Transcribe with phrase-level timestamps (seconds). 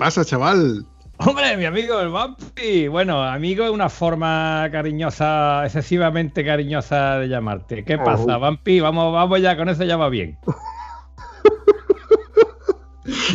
[0.00, 0.86] Pasa, chaval?
[1.18, 2.88] Hombre, mi amigo el Vampi.
[2.88, 7.84] Bueno, amigo es una forma cariñosa, excesivamente cariñosa de llamarte.
[7.84, 8.80] ¿Qué pasa, Vampi?
[8.80, 10.38] Vamos, vamos ya, con eso ya va bien.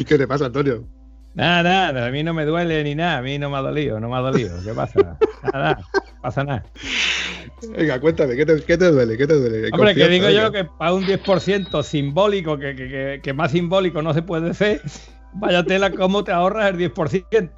[0.08, 0.84] ¿Qué te pasa, Antonio?
[1.36, 4.00] Nada, nada, a mí no me duele ni nada, a mí no me ha dolido,
[4.00, 4.56] no me ha dolido.
[4.64, 5.18] ¿Qué pasa?
[5.54, 6.64] Nada, no pasa nada.
[7.78, 9.18] Venga, cuéntame, ¿qué te, qué te duele?
[9.18, 9.70] ¿Qué te duele?
[9.74, 10.44] Hombre, que digo venga.
[10.44, 14.54] yo que para un 10% simbólico, que, que- que- que más simbólico no se puede
[14.54, 14.82] ser,
[15.36, 17.52] vaya tela cómo te ahorras el 10%.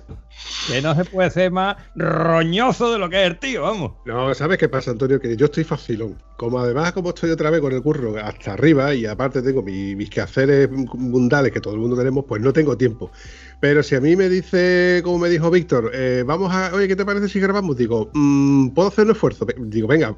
[0.67, 3.93] Que no se puede ser más roñoso de lo que es el tío, vamos.
[4.05, 5.19] No, ¿sabes qué pasa, Antonio?
[5.19, 6.15] Que yo estoy facilón.
[6.37, 9.95] Como además, como estoy otra vez con el curro hasta arriba y aparte tengo mi-
[9.95, 13.11] mis quehaceres mundales que todo el mundo tenemos, pues no tengo tiempo.
[13.59, 16.95] Pero si a mí me dice, como me dijo Víctor, eh, vamos a, oye, ¿qué
[16.95, 17.75] te parece si grabamos?
[17.77, 19.47] Digo, "Mm, ¿puedo hacer un esfuerzo?
[19.57, 20.15] Digo, venga,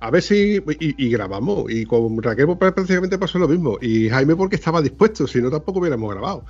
[0.00, 0.56] a ver si.
[0.80, 1.70] Y, y grabamos.
[1.70, 3.78] Y con Raquel pues, prácticamente pasó lo mismo.
[3.80, 6.44] Y Jaime porque estaba dispuesto, si no tampoco hubiéramos grabado.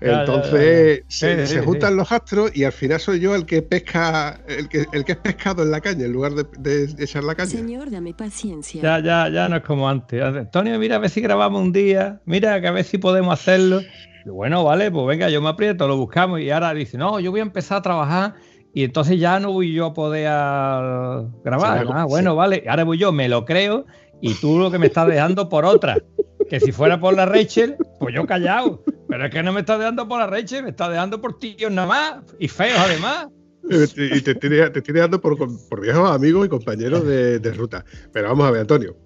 [0.00, 1.04] Ya, ya, Entonces ya, ya.
[1.08, 1.96] se, Sí, se sí, juntan sí.
[1.96, 5.18] los astros y al final soy yo el que pesca, el que, el que es
[5.18, 6.44] pescado en la caña en lugar de,
[6.86, 7.50] de echar la caña.
[7.50, 8.82] Señor, dame paciencia.
[8.82, 10.22] Ya, ya, ya no es como antes.
[10.22, 13.80] Antonio, mira a ver si grabamos un día, mira que a ver si podemos hacerlo.
[14.24, 16.40] Y bueno, vale, pues venga, yo me aprieto, lo buscamos.
[16.40, 18.34] Y ahora dice, no, yo voy a empezar a trabajar
[18.74, 21.86] y entonces ya no voy yo a poder ah, grabar.
[21.92, 23.86] Ah, bueno, vale, ahora voy yo, me lo creo,
[24.20, 25.98] y tú lo que me estás dejando por otra.
[26.48, 28.82] Que si fuera por la Rachel, pues yo callado.
[29.08, 31.70] Pero es que no me estás dejando por la Rachel, me estás dejando por tíos
[31.70, 33.28] nada más, y feos además.
[33.64, 33.68] Y
[34.20, 37.84] te estoy, te estoy dando por, por viejos amigos y compañeros de, de ruta.
[38.12, 38.96] Pero vamos a ver, Antonio.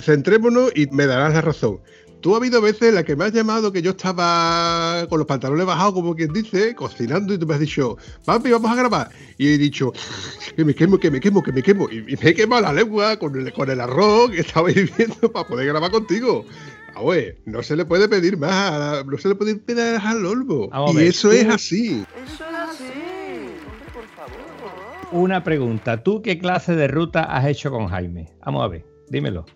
[0.00, 1.80] Centrémonos y me darás la razón.
[2.26, 5.28] Tú ha habido veces en las que me has llamado que yo estaba con los
[5.28, 9.10] pantalones bajados, como quien dice, cocinando, y tú me has dicho, papi, vamos a grabar.
[9.38, 9.92] Y he dicho,
[10.56, 11.88] que me quemo, que me quemo, que me quemo.
[11.88, 15.30] Y, y me he quemado la lengua con el, con el arroz que estaba hirviendo
[15.32, 16.44] para poder grabar contigo.
[16.96, 19.78] Ah, güey, no se le puede pedir más, a la- no se le puede pedir
[20.02, 20.66] al olmo.
[20.70, 22.04] Vamos a Y ver, eso es así.
[25.12, 28.32] Una pregunta, ¿tú qué clase de ruta has hecho con Jaime?
[28.44, 29.46] Vamos a ver, dímelo.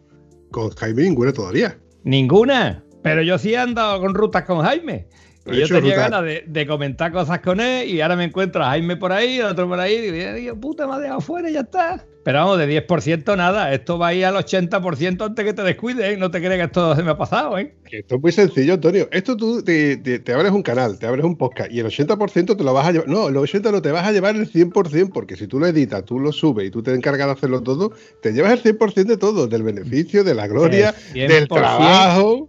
[0.53, 1.77] Con Jaime ninguna todavía.
[2.05, 2.85] Ninguna.
[3.03, 5.07] Pero yo sí he andado con rutas con Jaime.
[5.47, 8.67] Y yo tenía ganas de, de comentar cosas con él y ahora me encuentro a
[8.71, 11.55] Jaime por ahí, otro por ahí, y digo, "Dios, puta, me ha dejado fuera y
[11.55, 12.05] ya está.
[12.23, 16.13] Pero vamos, de 10% nada, esto va a ir al 80% antes que te descuides,
[16.13, 16.17] ¿eh?
[16.19, 17.75] no te creas que esto se me ha pasado, ¿eh?
[17.91, 19.09] Esto es muy sencillo, Antonio.
[19.11, 22.59] Esto tú te, te- te abres un canal, te abres un podcast y el 80%
[22.59, 23.09] te lo vas a llevar.
[23.09, 26.05] No, el 80% no te vas a llevar el 100%, porque si tú lo editas,
[26.05, 29.17] tú lo subes y tú te encargas de hacerlo todo, te llevas el 100% de
[29.17, 31.55] todo, del beneficio, de la gloria, El del 100%.
[31.55, 32.49] trabajo.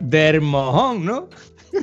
[0.00, 1.28] Del mojón, ¿no?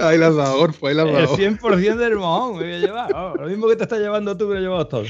[0.00, 1.36] Ahí las dado, Orfo, ahí las El dado.
[1.36, 3.12] 100% del mojón me voy a llevar.
[3.14, 5.02] Oh, lo mismo que te estás llevando tú, me lo he llevado todo.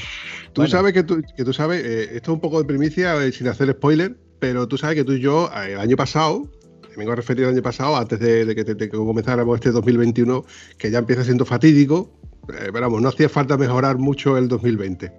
[0.52, 0.70] Tú Bueno.
[0.70, 3.48] sabes que tú, que tú sabes, eh, esto es un poco de primicia, eh, sin
[3.48, 6.46] hacer spoiler, pero tú sabes que tú y yo, eh, el año pasado,
[6.90, 9.70] me vengo a referir al año pasado, antes de, de que, de que comenzáramos este
[9.70, 10.44] 2021,
[10.76, 12.12] que ya empieza siendo fatídico,
[12.46, 15.10] pero vamos, no hacía falta mejorar mucho el 2020.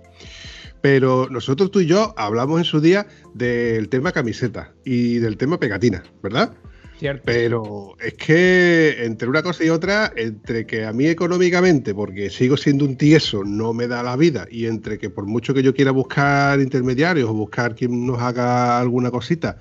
[0.83, 5.57] Pero nosotros tú y yo hablamos en su día del tema camiseta y del tema
[5.57, 6.57] pegatina, ¿verdad?
[7.00, 7.24] ¿Cierto?
[7.25, 12.57] Pero es que entre una cosa y otra, entre que a mí económicamente, porque sigo
[12.57, 15.74] siendo un tieso, no me da la vida, y entre que por mucho que yo
[15.74, 19.57] quiera buscar intermediarios o buscar quien nos haga alguna cosita,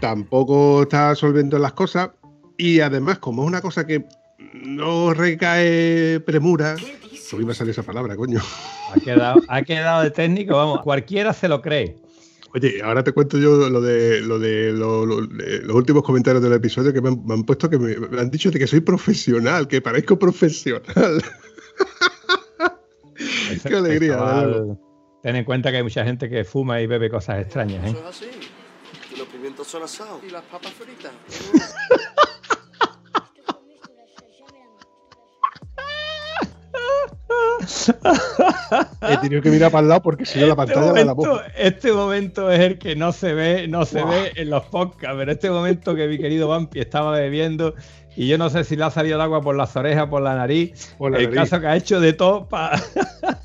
[0.00, 2.10] tampoco está solvendo las cosas.
[2.56, 4.04] Y además, como es una cosa que
[4.54, 6.76] no recae premura,
[7.36, 8.40] no iba a salir esa palabra, coño.
[8.94, 11.96] Ha quedado, ha quedado de técnico, vamos, cualquiera se lo cree.
[12.54, 16.42] Oye, ahora te cuento yo lo de, lo de lo- lo- de los últimos comentarios
[16.42, 18.66] del episodio que me han, me han puesto que me, me han dicho de que
[18.66, 21.22] soy profesional, que parezco profesional.
[23.50, 24.76] Ese- Qué alegría, verdad.
[25.22, 27.88] Ten en cuenta que hay mucha gente que fuma y bebe cosas extrañas, ¿eh?
[27.90, 28.26] Eso es así.
[29.14, 30.20] Y los pimientos son asados.
[30.26, 31.12] Y las papas fritas.
[39.08, 41.12] He tenido que mirar para el lado porque si no la Este pantalla me la
[41.12, 41.44] boca.
[41.56, 44.10] este momento es el que no se ve, no se Buah.
[44.10, 47.74] ve en los podcasts, pero este momento que mi querido Vampi estaba bebiendo
[48.16, 50.34] y yo no sé si le ha salido el agua por las orejas, por la
[50.34, 50.94] nariz.
[50.98, 52.78] Por el caso que ha hecho de todo para.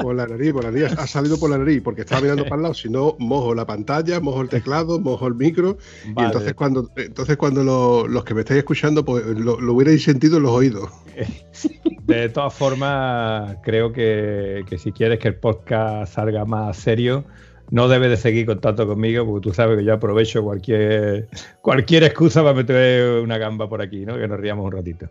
[0.00, 2.56] Por la nariz, por la nariz, ha salido por la nariz, porque estaba mirando para
[2.56, 6.54] el lado, si no, mojo la pantalla, mojo el teclado, mojo el micro, y entonces
[6.54, 10.52] cuando, entonces cuando los que me estáis escuchando, pues lo, lo, hubierais sentido en los
[10.52, 10.90] oídos.
[12.06, 17.24] De todas formas, creo que, que si quieres que el podcast salga más serio,
[17.70, 21.28] no debes de seguir contacto conmigo porque tú sabes que yo aprovecho cualquier,
[21.60, 24.16] cualquier excusa para meter una gamba por aquí, ¿no?
[24.16, 25.08] Que nos riamos un ratito.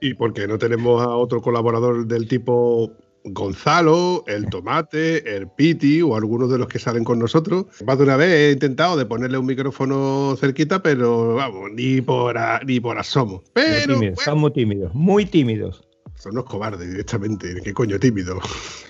[0.00, 2.92] Y porque no tenemos a otro colaborador del tipo
[3.26, 7.66] Gonzalo, el Tomate, el Piti o algunos de los que salen con nosotros.
[7.84, 12.36] Más de una vez he intentado de ponerle un micrófono cerquita, pero vamos, ni por,
[12.64, 13.42] ni por asomo.
[13.52, 15.82] Pero, Son muy tímidos, muy tímidos.
[16.14, 17.60] Son unos cobardes directamente.
[17.62, 18.38] ¿Qué coño tímido?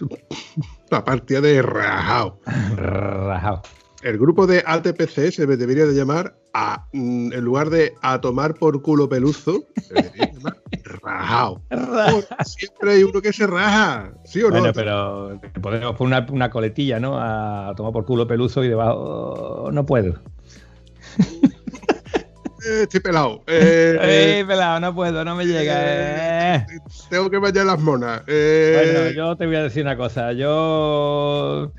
[0.90, 2.38] La partida de rajao.
[2.76, 3.62] Rajao.
[4.06, 8.54] El grupo de ATPC se debería de llamar a, mm, en lugar de a tomar
[8.54, 10.56] por culo peluzo, se debería llamar
[11.02, 11.60] rajao.
[12.44, 14.60] siempre hay uno que se raja, ¿sí o no?
[14.60, 17.18] Bueno, pero podemos poner una, coletilla, ¿no?
[17.18, 20.14] A tomar por culo peluzo y debajo no puedo.
[22.68, 23.44] Eh, estoy pelado.
[23.46, 26.56] Eh, eh, pelado, no puedo, no me llega.
[26.56, 26.66] Eh.
[27.08, 28.24] Tengo que bañar las monas.
[28.26, 30.32] Bueno, yo te voy a decir una cosa.
[30.32, 31.72] Yo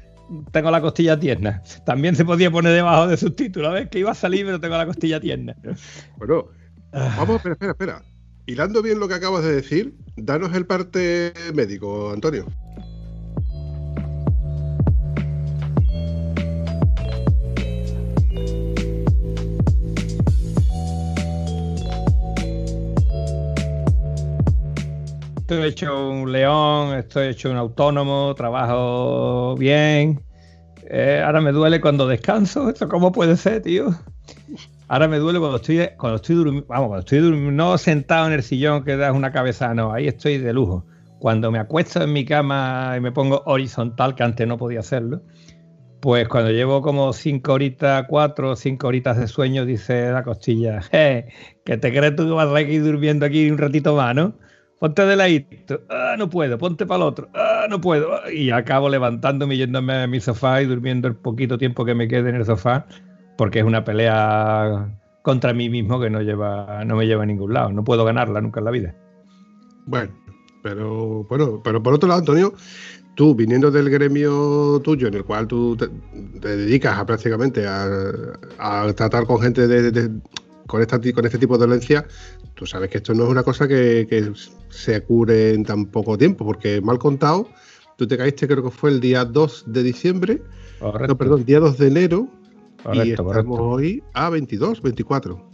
[0.51, 1.61] tengo la costilla tierna.
[1.85, 3.89] También se podía poner debajo de subtítulo, ¿ves?
[3.89, 5.55] Que iba a salir, pero tengo la costilla tierna.
[6.17, 6.47] Bueno,
[6.91, 8.03] vamos, espera, espera, espera.
[8.45, 12.45] Hilando bien lo que acabas de decir, danos el parte médico, Antonio.
[25.49, 30.21] Estoy hecho un león, estoy hecho un autónomo, trabajo bien.
[30.89, 32.69] Eh, ahora me duele cuando descanso.
[32.69, 33.95] ¿Esto cómo puede ser, tío?
[34.89, 38.33] Ahora me duele cuando estoy, cuando estoy durmiendo, vamos, cuando estoy durmiendo, no sentado en
[38.33, 40.85] el sillón que das una cabeza, no, ahí estoy de lujo.
[41.17, 45.21] Cuando me acuesto en mi cama y me pongo horizontal, que antes no podía hacerlo,
[46.01, 50.81] pues cuando llevo como cinco horitas, cuatro o cinco horitas de sueño, dice la costilla,
[50.91, 54.33] que te crees tú que vas a seguir durmiendo aquí un ratito más, ¿no?
[54.79, 58.09] Ponte de ladito, ah, no puedo, ponte para el otro, ah, no puedo.
[58.31, 62.29] Y acabo levantándome yéndome a mi sofá y durmiendo el poquito tiempo que me quede
[62.29, 62.85] en el sofá,
[63.37, 64.89] porque es una pelea
[65.21, 67.71] contra mí mismo que no, lleva, no me lleva a ningún lado.
[67.71, 68.95] No puedo ganarla nunca en la vida.
[69.85, 70.11] Bueno,
[70.63, 72.53] pero, bueno, pero por otro lado, Antonio,
[73.15, 75.87] tú viniendo del gremio tuyo en el cual tú te,
[76.39, 80.09] dedicas a prácticamente a, tratar con gente de
[80.67, 82.05] con, esta, con este tipo de dolencia,
[82.53, 84.31] tú sabes que esto no es una cosa que,
[84.69, 87.49] se cure en tan poco tiempo, porque mal contado,
[87.97, 90.41] tú te caíste creo que fue el día 2 de diciembre,
[90.81, 92.27] no, perdón, día 2 de enero,
[92.93, 95.47] y estamos hoy a 22, 24.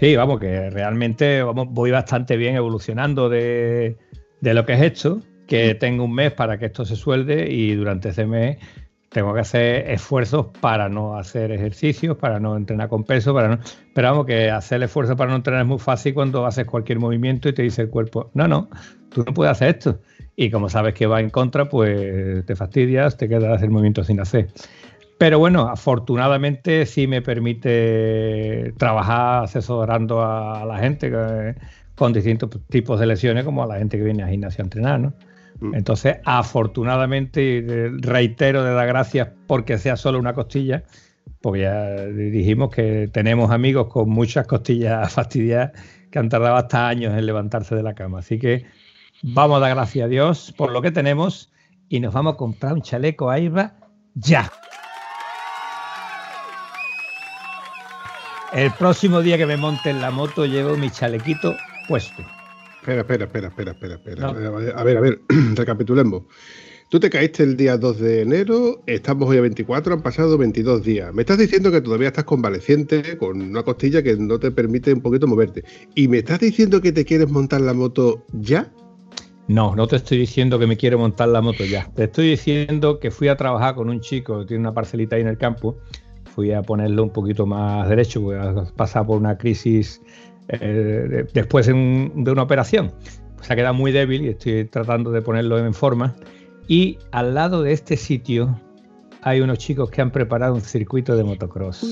[0.00, 3.96] Sí, vamos, que realmente vamos, voy bastante bien evolucionando de,
[4.40, 7.74] de lo que es esto, que tengo un mes para que esto se suelde y
[7.74, 8.58] durante ese mes
[9.14, 13.58] tengo que hacer esfuerzos para no hacer ejercicios, para no entrenar con peso, para no.
[13.94, 17.48] Pero vamos, que hacer esfuerzo para no entrenar es muy fácil cuando haces cualquier movimiento
[17.48, 18.68] y te dice el cuerpo, no, no,
[19.10, 20.00] tú no puedes hacer esto.
[20.34, 24.18] Y como sabes que va en contra, pues te fastidias, te quedas el movimiento sin
[24.18, 24.48] hacer.
[25.16, 31.54] Pero bueno, afortunadamente sí me permite trabajar asesorando a la gente eh,
[31.94, 34.98] con distintos tipos de lesiones, como a la gente que viene a gimnasio a entrenar,
[34.98, 35.14] ¿no?
[35.60, 35.74] Mm.
[35.74, 40.84] Entonces, afortunadamente, reitero de dar gracias porque sea solo una costilla,
[41.40, 45.72] porque ya dijimos que tenemos amigos con muchas costillas fastidiadas
[46.10, 48.20] que han tardado hasta años en levantarse de la cama.
[48.20, 48.64] Así que
[49.22, 51.52] vamos a dar gracias a Dios por lo que tenemos
[51.88, 53.74] y nos vamos a comprar un chaleco Airbag
[54.14, 54.50] ya.
[58.52, 61.56] El próximo día que me monte en la moto llevo mi chalequito
[61.88, 62.22] puesto.
[62.84, 64.28] Espera, espera, espera, espera, espera, espera.
[64.28, 65.22] A ver, a ver,
[65.54, 66.24] recapitulemos.
[66.90, 70.82] Tú te caíste el día 2 de enero, estamos hoy a 24, han pasado 22
[70.82, 71.14] días.
[71.14, 75.00] Me estás diciendo que todavía estás convaleciente, con una costilla que no te permite un
[75.00, 75.64] poquito moverte.
[75.94, 78.70] ¿Y me estás diciendo que te quieres montar la moto ya?
[79.48, 81.90] No, no te estoy diciendo que me quiero montar la moto ya.
[81.94, 85.22] Te estoy diciendo que fui a trabajar con un chico que tiene una parcelita ahí
[85.22, 85.78] en el campo.
[86.34, 90.02] Fui a ponerlo un poquito más derecho, porque ha pasado por una crisis
[90.48, 92.92] eh, después de, una operación.
[93.36, 96.14] Pues ha quedado muy débil y estoy tratando de ponerlo en forma.
[96.68, 98.60] Y al lado de este sitio
[99.22, 101.82] hay unos chicos que han preparado un circuito de motocross.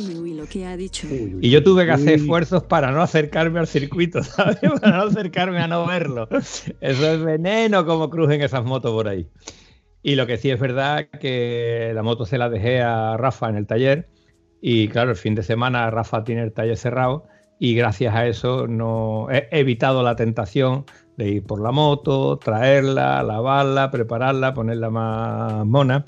[1.40, 4.58] Y yo tuve que hacer esfuerzos para no acercarme al circuito, ¿sabes?
[4.80, 6.28] Para no acercarme a no verlo.
[6.30, 9.28] Eso es veneno como crujen esas motos por ahí.
[10.02, 13.56] Y lo que sí es verdad que la moto se la dejé a Rafa en
[13.56, 14.08] el taller.
[14.60, 17.28] Y claro, el fin de semana Rafa tiene el taller cerrado
[17.62, 20.84] y gracias a eso no he evitado la tentación
[21.16, 26.04] de ir por la moto, traerla, lavarla, prepararla, ponerla más mona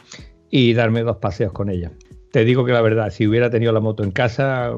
[0.50, 1.92] y darme dos paseos con ella.
[2.32, 4.72] Te digo que la verdad, si hubiera tenido la moto en casa,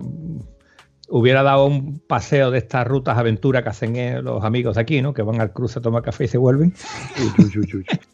[1.09, 5.00] hubiera dado un paseo de estas rutas aventura que hacen eh, los amigos de aquí,
[5.00, 5.14] ¿no?
[5.14, 6.75] Que van al cruce a tomar café y se vuelven.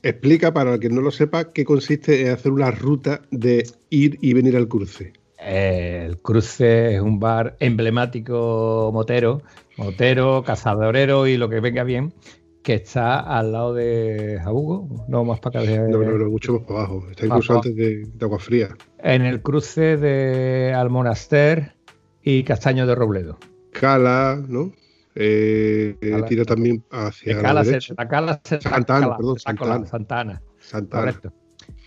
[0.04, 4.18] Explica para el que no lo sepa qué consiste en hacer una ruta de ir
[4.20, 5.14] y venir al cruce.
[5.44, 9.42] Eh, el cruce es un bar emblemático motero,
[9.76, 12.14] motero, cazadorero y lo que venga bien,
[12.62, 15.72] que está al lado de Jabugo, no más para acá.
[15.88, 18.68] no, no, no, mucho más para abajo, está incluso antes de, Agua Fría.
[18.98, 21.74] En el cruce de Almonaster
[22.22, 23.38] y Castaño de Robledo.
[23.72, 24.72] Cala, ¿no?
[25.14, 27.94] Eh, eh tira también hacia la, Cala derecha.
[27.98, 29.86] la Cala Santana, perdón, Santana.
[29.86, 30.42] Santana.
[30.60, 31.02] Santana.
[31.02, 31.41] Correcto.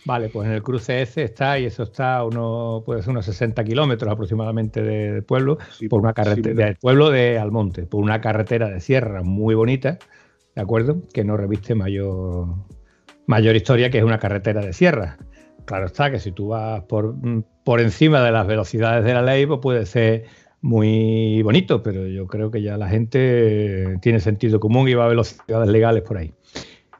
[0.05, 3.25] Vale, pues en el cruce ese está, y eso está a uno, puede ser unos
[3.25, 5.57] 60 kilómetros aproximadamente del pueblo,
[5.89, 9.97] por una carretera, del pueblo de Almonte, por una carretera de sierra muy bonita,
[10.55, 11.01] ¿de acuerdo?
[11.11, 12.49] Que no reviste mayor,
[13.25, 15.17] mayor historia, que es una carretera de sierra.
[15.65, 17.15] Claro está que si tú vas por,
[17.63, 20.25] por encima de las velocidades de la ley, pues puede ser
[20.61, 25.09] muy bonito, pero yo creo que ya la gente tiene sentido común y va a
[25.09, 26.31] velocidades legales por ahí.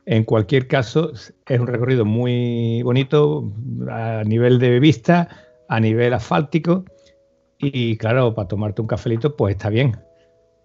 [0.06, 3.52] En cualquier caso, es un recorrido muy bonito
[3.90, 5.30] a nivel de vista,
[5.68, 6.86] a nivel asfáltico
[7.58, 9.98] y claro, para tomarte un cafelito, pues está bien.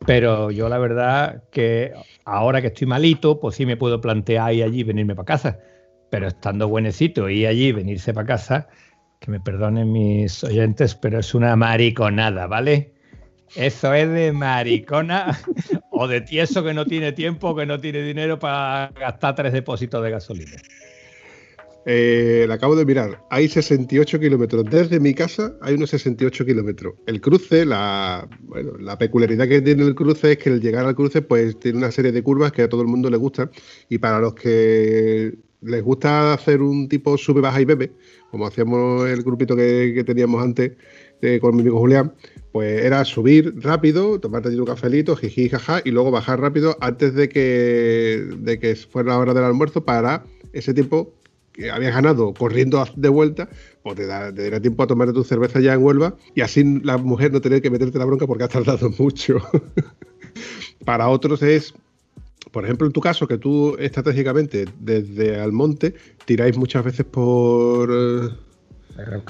[0.07, 1.93] Pero yo la verdad que
[2.25, 5.59] ahora que estoy malito, pues sí me puedo plantear ir allí venirme para casa.
[6.11, 8.69] Pero estando buenecito y allí venirse para casa,
[9.21, 12.93] que me perdonen mis oyentes, pero es una mariconada, ¿vale?
[13.55, 15.39] Eso es de maricona
[16.03, 20.03] o de tieso que no tiene tiempo, que no tiene dinero para gastar tres depósitos
[20.03, 20.57] de gasolina.
[21.85, 23.23] Eh, la acabo de mirar.
[23.29, 24.65] Hay 68 kilómetros.
[24.65, 26.95] Desde mi casa hay unos 68 kilómetros.
[27.07, 30.95] El cruce, la, bueno, la peculiaridad que tiene el cruce es que el llegar al
[30.95, 33.51] cruce pues tiene una serie de curvas que a todo el mundo le gustan.
[33.91, 37.93] Y para los que les gusta hacer un tipo sube, baja y bebe,
[38.31, 40.73] como hacíamos el grupito que, teníamos antes
[41.21, 42.15] eh, con mi amigo Julián,
[42.53, 47.29] pues era subir rápido, tomarte un cafelito, jiji, jaja, y luego bajar rápido antes de
[47.29, 51.15] que, de que fuera la hora del almuerzo para ese tiempo
[51.53, 53.49] que habías ganado corriendo de vuelta,
[53.83, 56.99] pues te, da, dará tiempo a tomarte tu cerveza ya en Huelva y así la
[56.99, 59.39] mujer no tener que meterte la bronca porque has tardado mucho.
[60.85, 61.75] para otros es
[62.53, 67.91] por ejemplo, en tu caso, que tú estratégicamente desde Almonte tiráis muchas veces por.
[67.91, 69.23] El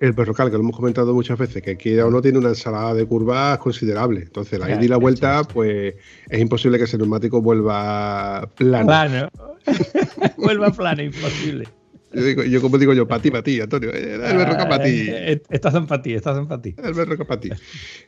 [0.00, 2.94] el Berrocal, que lo hemos comentado muchas veces, que aquí o no tiene una ensalada
[2.94, 4.20] de curvas considerable.
[4.22, 5.94] Entonces, la ida y la vuelta, pues
[6.28, 8.86] es imposible que ese neumático vuelva plano.
[8.86, 9.30] Plano.
[10.36, 11.68] vuelva plano, imposible.
[12.16, 13.90] Yo, digo, yo como digo yo, para ti, para ti, Antonio.
[13.92, 15.06] Eh, el berroca para ti.
[15.08, 16.74] Eh, eh, estás en para ti, estás en para ti.
[16.82, 17.50] El berroca para ti.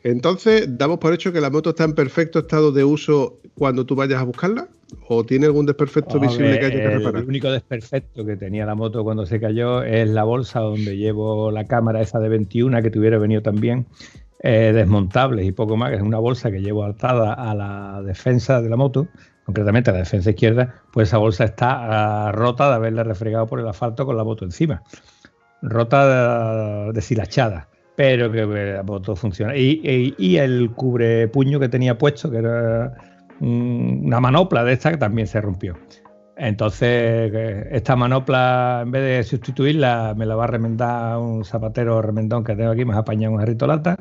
[0.03, 3.95] Entonces, ¿damos por hecho que la moto está en perfecto estado de uso cuando tú
[3.95, 4.69] vayas a buscarla?
[5.09, 7.23] ¿O tiene algún desperfecto visible que haya que reparar?
[7.23, 11.51] El único desperfecto que tenía la moto cuando se cayó es la bolsa donde llevo
[11.51, 13.87] la cámara esa de 21 que tuviera venido también.
[14.41, 18.63] Eh, desmontable y poco más, que es una bolsa que llevo atada a la defensa
[18.63, 19.09] de la moto,
[19.49, 23.67] concretamente la defensa izquierda, pues esa bolsa está ah, rota de haberle refregado por el
[23.67, 24.83] asfalto con la moto encima.
[25.63, 29.57] Rota deshilachada, pero que la moto funciona.
[29.57, 32.93] Y, el cubre puño que tenía puesto, que era
[33.41, 35.79] una manopla de esta que también se rompió.
[36.37, 37.33] Entonces,
[37.71, 42.55] esta manopla, en vez de sustituirla, me la va a remendar un zapatero remendón que
[42.55, 43.97] tengo aquí, me ha apañado un jarrito lata.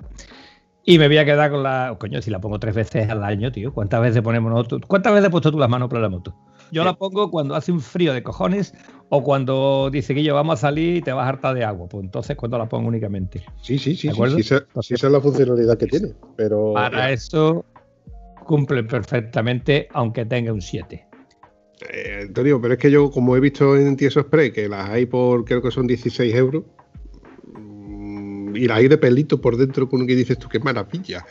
[0.89, 1.97] Y me voy a quedar con la.
[1.99, 3.73] Coño, si la pongo tres veces al año, tío.
[3.73, 4.83] ¿Cuántas veces ponemos nosotros?
[4.87, 6.33] ¿Cuántas veces has puesto tú las manoplas en la moto?
[6.71, 8.73] Yo la pongo cuando hace un frío de cojones
[9.09, 11.89] o cuando dice que yo vamos a salir y te vas a hartar de agua.
[11.89, 13.43] Pues entonces, cuando la pongo únicamente.
[13.61, 14.09] Sí, sí, sí.
[14.09, 16.13] sí, sí, esa, es la funcionalidad que tiene.
[16.37, 16.71] Pero.
[16.73, 17.65] Para eso
[18.45, 21.05] cumple perfectamente, aunque tenga un 7.
[21.91, 25.05] Eh, Antonio, pero es que yo, como he visto en Tieso Spray, que las hay
[25.05, 26.63] por creo que son 16 euros,
[28.57, 31.25] y hay de pelito por dentro, con que dices tú, qué maravilla.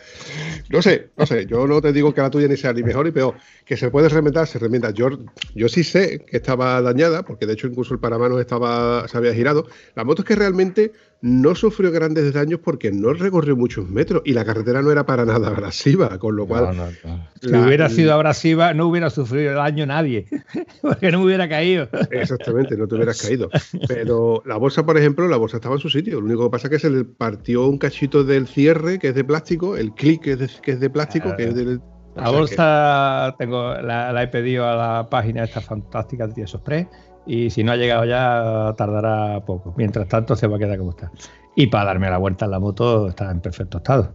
[0.71, 3.06] No sé, no sé, yo no te digo que la tuya ni sea ni mejor
[3.06, 4.90] ni peor, que se puede remendar, se remenda.
[4.90, 5.09] Yo,
[5.54, 9.35] yo sí sé que estaba dañada, porque de hecho incluso el paramanos estaba, se había
[9.35, 9.66] girado.
[9.95, 10.92] La moto es que realmente
[11.26, 15.25] no sufrió grandes daños porque no recorrió muchos metros y la carretera no era para
[15.25, 16.95] nada abrasiva, con lo cual...
[17.42, 20.26] si hubiera sido abrasiva no hubiera sufrido daño nadie,
[20.83, 21.88] porque no me hubiera caído.
[22.12, 23.50] Exactamente, no te hubieras caído.
[23.88, 26.21] Pero la bolsa, por ejemplo, la bolsa estaba en su sitio.
[26.21, 29.14] Lo único que pasa es que se le partió un cachito del cierre, que es
[29.16, 31.80] de plástico, el clic que es de, que es de plástico, que es del...
[32.14, 36.87] La bolsa tengo, la, he pedido a la página esta fantástica de Tiesos Express
[37.26, 39.75] y si no ha llegado ya tardará poco.
[39.76, 41.11] Mientras tanto se va a quedar como está.
[41.54, 44.14] Y para darme la vuelta en la moto está en perfecto estado.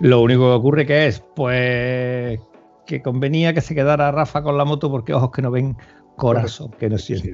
[0.00, 2.40] Lo único que ocurre que es, pues,
[2.86, 5.76] que convenía que se quedara Rafa con la moto porque ojos que no ven,
[6.16, 7.32] corazón que no siente.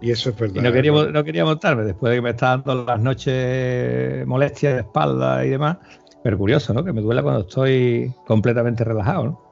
[0.00, 0.62] Y eso es verdad.
[0.62, 4.80] no quería, no quería montarme después de que me está dando las noches molestias de
[4.80, 5.78] espalda y demás.
[6.22, 6.84] Pero curioso, ¿no?
[6.84, 9.47] Que me duela cuando estoy completamente relajado, ¿no?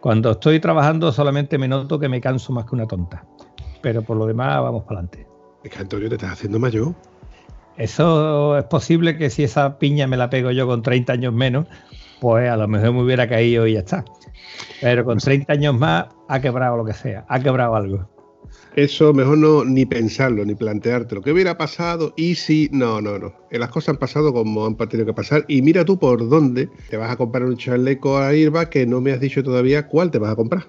[0.00, 3.24] Cuando estoy trabajando solamente me noto que me canso más que una tonta.
[3.82, 5.26] Pero por lo demás vamos para adelante.
[5.64, 6.94] Es que Antonio te estás haciendo mayor.
[7.76, 11.66] Eso es posible que si esa piña me la pego yo con 30 años menos,
[12.20, 14.04] pues a lo mejor me hubiera caído y ya está.
[14.80, 18.15] Pero con 30 años más ha quebrado lo que sea, ha quebrado algo.
[18.76, 22.68] Eso mejor no ni pensarlo, ni plantearte lo que hubiera pasado y si.
[22.72, 23.32] No, no, no.
[23.50, 25.46] Eh, las cosas han pasado como han tenido que pasar.
[25.48, 29.00] Y mira tú por dónde te vas a comprar un chaleco a Irba que no
[29.00, 30.66] me has dicho todavía cuál te vas a comprar.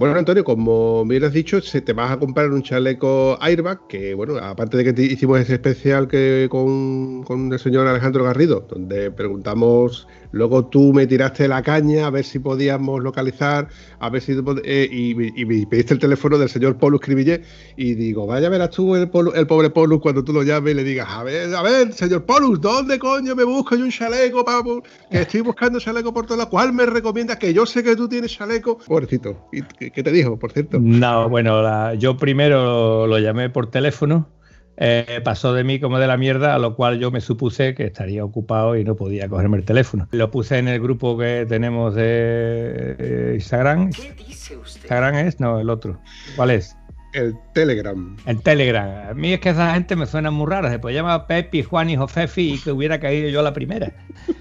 [0.00, 4.14] Bueno, Antonio, como me hubieras dicho, se te vas a comprar un chaleco airbag, que
[4.14, 8.66] bueno, aparte de que te hicimos ese especial que con, con, el señor Alejandro Garrido,
[8.66, 14.22] donde preguntamos, luego tú me tiraste la caña a ver si podíamos localizar, a ver
[14.22, 14.32] si
[14.64, 15.14] eh, y,
[15.44, 17.42] me pediste el teléfono del señor Polo Escribillé,
[17.76, 20.84] y digo, vaya verás tú el, el pobre Polus cuando tú lo llames y le
[20.84, 24.82] digas, a ver, a ver, señor Polus, ¿dónde coño me busco yo un chaleco, papu?
[25.10, 28.08] Que estoy buscando chaleco por toda la cual me recomiendas que yo sé que tú
[28.08, 28.78] tienes chaleco.
[28.78, 30.78] Pobrecito, y, ¿Qué te dijo, por cierto?
[30.80, 34.28] No, bueno, yo primero lo, llamé por teléfono.
[34.76, 37.84] Eh, pasó de mí como de la mierda, a lo cual yo me supuse que
[37.84, 40.08] estaría ocupado y no podía cogerme el teléfono.
[40.12, 43.90] Lo puse en el grupo que tenemos de Instagram.
[43.90, 44.80] ¿Qué dice usted?
[44.82, 46.00] Instagram es, no, el otro.
[46.34, 46.76] ¿Cuál es?
[47.12, 48.16] El Telegram.
[48.24, 49.10] El Telegram.
[49.10, 50.70] A mí es que esa gente me suena muy rara.
[50.70, 53.92] Se puede llamar Pepi, Juan y Jofefi y que hubiera caído yo la primera.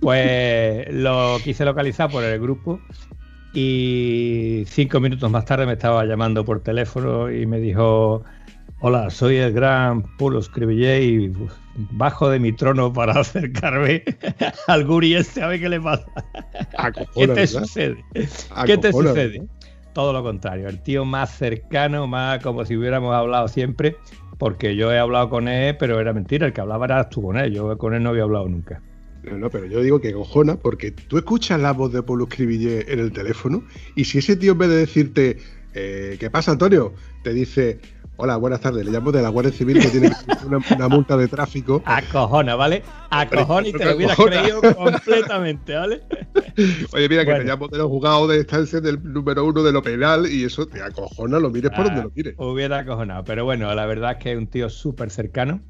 [0.00, 2.80] Pues lo quise localizar por el grupo
[3.52, 8.22] y cinco minutos más tarde me estaba llamando por teléfono y me dijo,
[8.80, 11.32] hola, soy el gran Pulo Scribillé y
[11.92, 14.02] bajo de mi trono para acercarme
[14.66, 16.06] al guri este a ver qué le pasa.
[17.14, 18.04] ¿Qué te sucede?
[18.66, 19.46] ¿Qué te sucede?
[19.94, 23.96] Todo lo contrario, el tío más cercano, más como si hubiéramos hablado siempre,
[24.36, 27.36] porque yo he hablado con él, pero era mentira, el que hablaba era tú con
[27.36, 28.80] él, yo con él no había hablado nunca.
[29.30, 32.84] No, no, pero yo digo que cojona porque tú escuchas la voz de Pablo Escribille
[32.88, 33.64] en el teléfono
[33.94, 35.38] y si ese tío en vez de decirte,
[35.74, 36.94] eh, ¿qué pasa, Antonio?
[37.22, 37.80] Te dice,
[38.16, 40.10] hola, buenas tardes, le llamo de la Guardia Civil que tiene
[40.76, 41.82] una, multa de tráfico.
[41.84, 42.82] Acojona, ¿vale?
[43.10, 46.02] Acojona y te lo hubieras creído completamente, ¿vale?
[46.92, 49.82] Oye, mira, que te llamo de los juzgados de estancia del número uno de lo
[49.82, 52.34] penal y eso te acojona, lo mires por donde lo mires.
[52.38, 55.60] Hubiera acojonado, pero bueno, la verdad es que es un tío súper cercano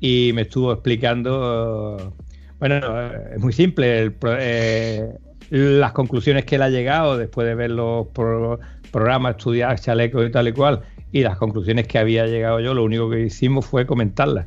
[0.00, 2.14] y me estuvo explicando
[2.58, 4.12] bueno, es muy simple.
[4.38, 5.12] Eh,
[5.50, 10.48] las conclusiones que él ha llegado después de ver los programas, estudiar chaleco y tal
[10.48, 14.46] y cual, y las conclusiones que había llegado yo, lo único que hicimos fue comentarlas.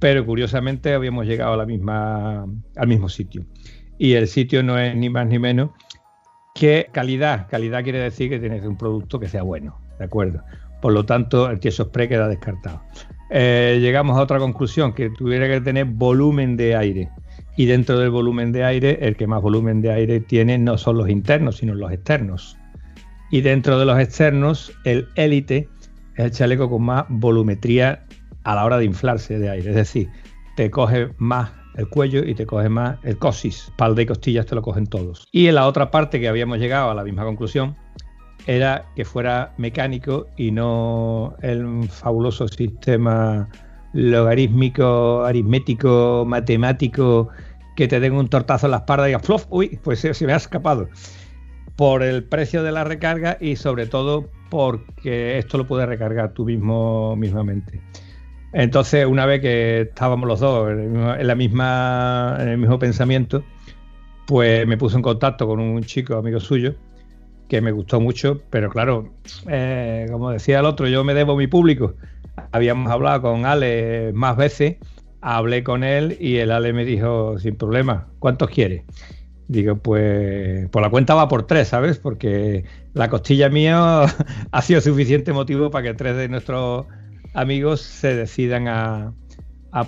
[0.00, 3.44] Pero curiosamente habíamos llegado a la misma, al mismo sitio.
[3.98, 5.70] Y el sitio no es ni más ni menos
[6.54, 7.46] que calidad.
[7.48, 10.42] Calidad quiere decir que tienes un producto que sea bueno, ¿de acuerdo?
[10.82, 12.82] Por lo tanto, el tieso spray queda descartado.
[13.30, 17.10] Eh, llegamos a otra conclusión, que tuviera que tener volumen de aire
[17.56, 20.98] y dentro del volumen de aire, el que más volumen de aire tiene no son
[20.98, 22.56] los internos, sino los externos.
[23.30, 25.68] Y dentro de los externos, el élite
[26.16, 28.04] es el chaleco con más volumetría
[28.44, 29.70] a la hora de inflarse de aire.
[29.70, 30.08] Es decir,
[30.56, 33.64] te coge más el cuello y te coge más el cosis.
[33.68, 35.26] Espalda y costillas te lo cogen todos.
[35.32, 37.76] Y en la otra parte que habíamos llegado a la misma conclusión
[38.46, 43.48] era que fuera mecánico y no el fabuloso sistema
[43.94, 47.28] logarítmico, aritmético, matemático,
[47.76, 49.46] que te den un tortazo en la espalda y digas, ¡flof!
[49.50, 49.78] ¡Uy!
[49.82, 50.88] Pues se, me ha escapado.
[51.76, 56.44] Por el precio de la recarga y sobre todo porque esto lo puedes recargar tú
[56.44, 57.80] mismo mismamente.
[58.52, 63.42] Entonces, una vez que estábamos los dos en, la misma, en el mismo pensamiento,
[64.26, 66.76] pues me puse en contacto con un chico amigo suyo
[67.48, 69.12] que me gustó mucho, pero claro,
[69.48, 71.94] eh, como decía el otro, yo me debo a mi público
[72.54, 74.76] habíamos hablado con Ale más veces,
[75.20, 78.84] hablé con él y el Ale me dijo, sin problema, ¿cuántos quiere?
[79.48, 81.98] Digo, pues por la cuenta va por tres, ¿sabes?
[81.98, 84.02] Porque la costilla mía
[84.52, 86.86] ha sido suficiente motivo para que tres de nuestros
[87.34, 89.12] amigos se decidan a,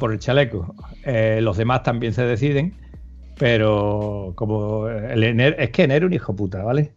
[0.00, 0.74] por el chaleco.
[1.04, 2.74] Eh, los demás también se deciden,
[3.38, 6.94] pero como el enero, es que enero un hijo puta, ¿vale?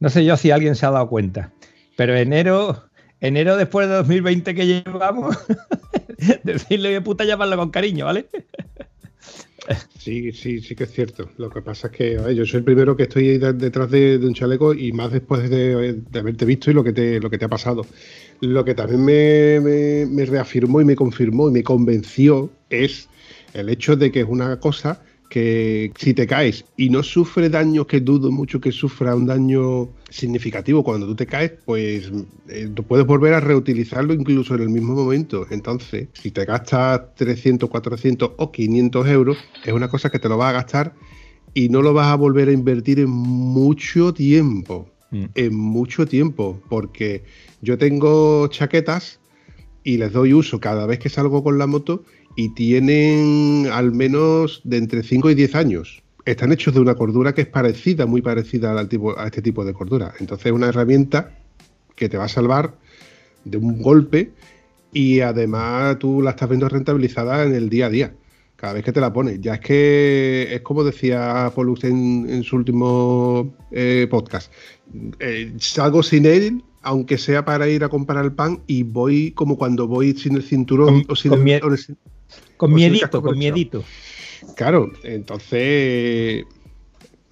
[0.00, 1.52] No sé yo si alguien se ha dado cuenta,
[1.94, 2.87] pero enero
[3.20, 5.36] enero después de 2020 que llevamos,
[6.42, 8.26] decirle de puta llamarlo con cariño, ¿vale?
[9.98, 11.28] Sí, sí, sí que es cierto.
[11.36, 14.72] Lo que pasa es que yo soy el primero que estoy detrás de, un chaleco
[14.72, 17.84] y más después de, haberte visto y lo que te, lo que te ha pasado.
[18.40, 23.08] Lo que también me reafirmó y me confirmó y me convenció es
[23.52, 27.86] el hecho de que es una cosa que si te caes y no sufre daño,
[27.86, 32.10] que dudo mucho que sufra un daño significativo cuando tú te caes, pues
[32.48, 35.46] eh, tú puedes volver a reutilizarlo incluso en el mismo momento.
[35.50, 40.38] Entonces, si te gastas 300, 400 o 500 euros, es una cosa que te lo
[40.38, 40.94] vas a gastar
[41.54, 44.90] y no lo vas a volver a invertir en mucho tiempo.
[45.10, 45.24] Mm.
[45.34, 47.24] En mucho tiempo, porque
[47.62, 49.20] yo tengo chaquetas
[49.82, 52.04] y les doy uso cada vez que salgo con la moto
[52.38, 56.04] y tienen al menos de entre 5 y 10 años.
[56.24, 59.64] Están hechos de una cordura que es parecida, muy parecida al tipo, a este tipo
[59.64, 60.14] de cordura.
[60.20, 61.36] Entonces es una herramienta
[61.96, 62.76] que te va a salvar
[63.44, 64.30] de un golpe
[64.92, 68.14] y además tú la estás viendo rentabilizada en el día a día,
[68.54, 69.40] cada vez que te la pones.
[69.40, 74.52] Ya es que es como decía Paulus en, su último eh, podcast.
[75.18, 79.58] Eh, salgo sin él aunque sea para ir a comprar el pan y voy como
[79.58, 81.42] cuando voy sin el cinturón o sin el,
[82.58, 83.84] con miedito, con miedito.
[84.54, 86.44] Claro, entonces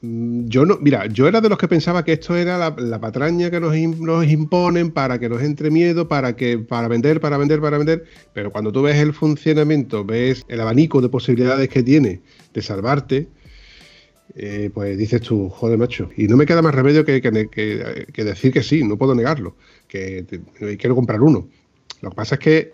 [0.00, 3.50] mm, yo no, mira, yo era de los que pensaba que esto era la, patraña
[3.50, 7.76] que nos, imponen para que nos entre miedo, para que, para vender, para vender, para
[7.76, 8.04] vender.
[8.32, 12.20] Pero cuando tú ves el funcionamiento, ves el abanico de posibilidades que tiene
[12.54, 13.28] de salvarte,
[14.36, 16.10] eh, pues dices tú, joder, macho.
[16.16, 19.56] Y no me queda más remedio que, que, decir que sí, no puedo negarlo,
[19.88, 20.24] que
[20.78, 21.48] quiero comprar uno.
[22.02, 22.72] Lo que pasa es que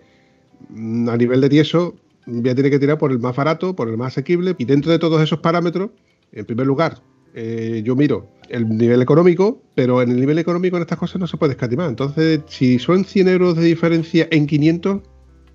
[0.69, 3.89] mm, a nivel de tieso, voy a tener que tirar por el más barato, por
[3.89, 5.91] el más asequible, y dentro de todos esos parámetros,
[6.31, 7.01] en primer lugar,
[7.35, 11.27] eh, yo miro el nivel económico, pero en el nivel económico en estas cosas no
[11.27, 11.89] se puede escatimar.
[11.89, 15.01] Entonces, si son 100 euros de diferencia en 500,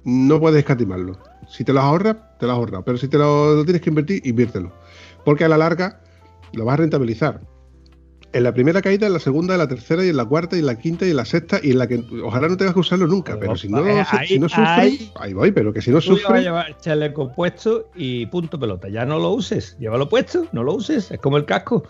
[0.04, 1.18] no puedes escatimarlo.
[1.48, 4.72] Si te los ahorras, te los ahorras, pero si te lo, tienes que invertir, inviértelo.
[5.24, 6.00] Porque a la larga
[6.52, 7.40] lo vas a rentabilizar
[8.32, 10.60] en la primera caída, en la segunda, en la tercera y en la cuarta y
[10.60, 12.80] en la quinta y en la sexta y en la que ojalá no tengas que
[12.80, 16.00] usarlo nunca, pero si no, eh, si no sufre, ahí, voy, pero que si no
[16.00, 16.24] sufre...
[16.24, 20.62] Vas a llevar chaleco puesto y punto pelota, ya no lo uses, llévalo puesto, no
[20.62, 21.84] lo uses, es como el casco.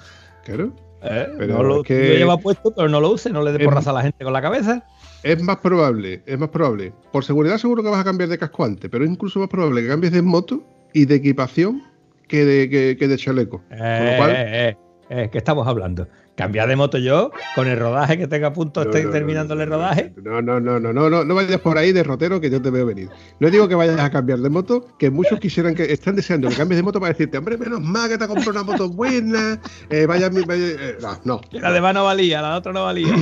[0.45, 0.73] Claro.
[1.03, 3.93] Eh, pero no lo, lleva puesto, pero no lo uses, no le des porras a
[3.93, 4.85] la gente con la cabeza.
[5.23, 6.93] Es más probable, es más probable.
[7.13, 9.83] Por seguridad seguro que vas a cambiar de casco antes, pero es incluso más probable
[9.83, 11.83] que cambies de moto y de equipación
[12.29, 13.63] que de, que, de chaleco.
[13.71, 14.77] Eh,
[15.11, 16.07] eh, ¿Qué estamos hablando?
[16.39, 20.15] Cambiar de moto yo con el rodaje que tenga a punto, estoy terminando el rodaje.
[20.23, 22.71] No, no, no, no, no, no, no vayas por ahí de rotero que yo te
[22.71, 23.11] veo venir.
[23.41, 26.55] No digo que vayas a cambiar de moto, que muchos quisieran que están deseando que
[26.55, 30.07] cambies de moto para decirte, hombre, menos mal que te comprado una moto buena, eh,
[30.07, 31.41] vaya, vaya eh, no, no.
[31.51, 33.17] La de no valía, la otra no valía.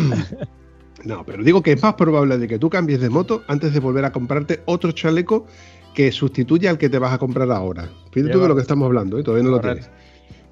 [1.05, 3.81] no, pero digo que es más probable de que tú cambies de moto antes de
[3.81, 5.47] volver a comprarte otro chaleco
[5.95, 7.89] que sustituya al que te vas a comprar ahora.
[8.13, 9.23] Fíjate tú de lo que estamos hablando, ¿eh?
[9.23, 9.89] todavía no lo tienes.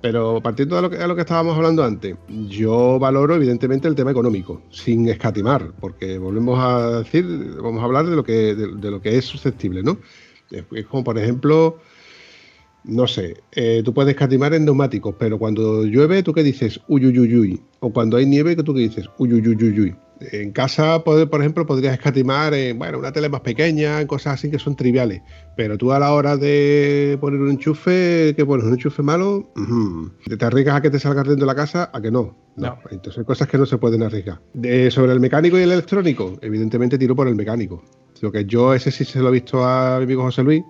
[0.04, 4.10] Pero partiendo de lo, que, lo que estábamos hablando antes, yo valoro evidentemente el tema
[4.10, 7.24] económico, sin escatimar, porque volvemos a decir,
[7.56, 9.96] vamos a hablar de lo que, de, lo que es susceptible, ¿no?
[10.50, 11.78] Es, como por ejemplo,
[12.84, 16.80] no sé, eh, tú puedes escatimar en neumáticos, pero cuando llueve, ¿tú qué dices?
[16.86, 17.62] Uy, uy, uy, uy.
[17.80, 19.08] O cuando hay nieve, ¿tú qué dices?
[19.18, 19.96] Uy, uy, uy, uy, uy.
[20.32, 24.50] En casa, por ejemplo, podrías escatimar en bueno, una tele más pequeña, en cosas así
[24.50, 25.22] que son triviales.
[25.56, 29.50] Pero tú a la hora de poner un enchufe, que pones un enchufe malo,
[30.38, 32.36] te arriesgas a que te salgas dentro de la casa, a que no.
[32.56, 32.78] No.
[32.90, 34.40] Entonces hay cosas que no se pueden arriesgar.
[34.90, 37.82] sobre el mecánico y el electrónico, evidentemente tiro por el mecánico.
[38.20, 40.62] Lo que yo ese sí se lo he visto a mi amigo José Luis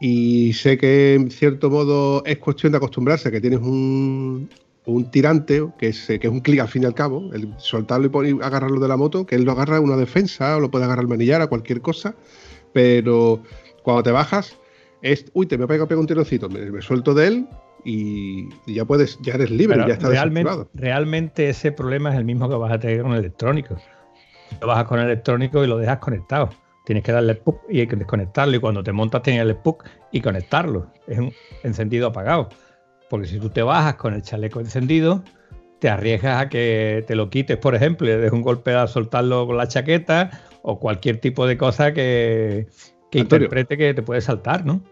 [0.00, 4.48] y sé que en cierto modo es cuestión de acostumbrarse que tienes un,
[4.88, 8.24] un tirante, que es, que es un clic al fin y al cabo, el soltarlo
[8.24, 10.84] y, agarrarlo de la moto, que él lo agarra a una defensa o lo puede
[10.84, 12.14] agarrar al manillar, a cualquier cosa,
[12.72, 13.42] pero
[13.82, 14.56] cuando te bajas,
[15.02, 17.48] es, uy, te me pega, pega un tironcito, me, suelto de él
[17.84, 22.48] y, ya puedes, ya eres libre, ya está realmente, realmente ese problema es el mismo
[22.48, 23.76] que vas a tener con el electrónico.
[24.60, 26.50] Lo bajas con el electrónico y lo dejas conectado.
[26.88, 28.56] Tienes que darle el y hay que desconectarlo.
[28.56, 30.90] Y cuando te montas, tienes el PUC y conectarlo.
[31.06, 32.48] Es un encendido apagado.
[33.10, 35.22] Porque si tú te bajas con el chaleco encendido,
[35.80, 38.86] te arriesgas a que te lo quites, por ejemplo, y le des un golpe a
[38.86, 40.30] soltarlo con la chaqueta
[40.62, 42.68] o cualquier tipo de cosa que,
[43.12, 44.82] interprete que te puede saltar, ¿no?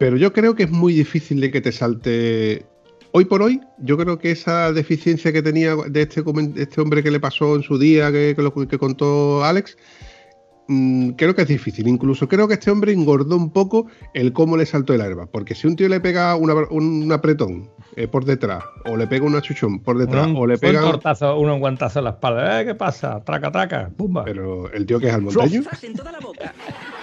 [0.00, 2.66] Pero yo creo que es muy difícil de que te salte.
[3.12, 6.24] Hoy por hoy, yo creo que esa deficiencia que tenía de este,
[6.56, 9.76] este hombre que le pasó en su día, que, que, lo, que contó Alex,
[10.68, 11.88] mm, creo que es difícil.
[11.88, 15.26] Incluso creo que este hombre engordó un poco el cómo le saltó el herba.
[15.26, 19.34] Porque si un tío le pega un apretón eh, por detrás, o le pega un
[19.34, 20.84] achuchón por detrás, o le pega.
[20.84, 21.00] Un
[21.38, 22.60] uno un guantazo en la espalda.
[22.60, 22.66] ¿Eh?
[22.66, 23.20] ¿Qué pasa?
[23.24, 24.24] Traca, traca, pumba.
[24.24, 25.62] Pero el tío que es almonteño.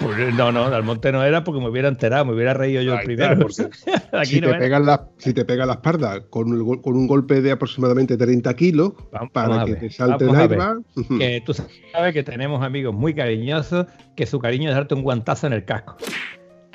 [0.00, 3.04] Pues, no, no, almonte no era porque me hubiera enterado, me hubiera reído yo el
[3.04, 3.48] primero.
[4.24, 8.16] si, te pegan la, si te pega la espalda con, con, un golpe de aproximadamente
[8.16, 8.92] 30 kilos,
[9.32, 10.78] para que te salte el herba.
[11.18, 13.55] Que tú sabes que tenemos amigos muy cariñosos
[14.14, 15.96] que su cariño es darte un guantazo en el casco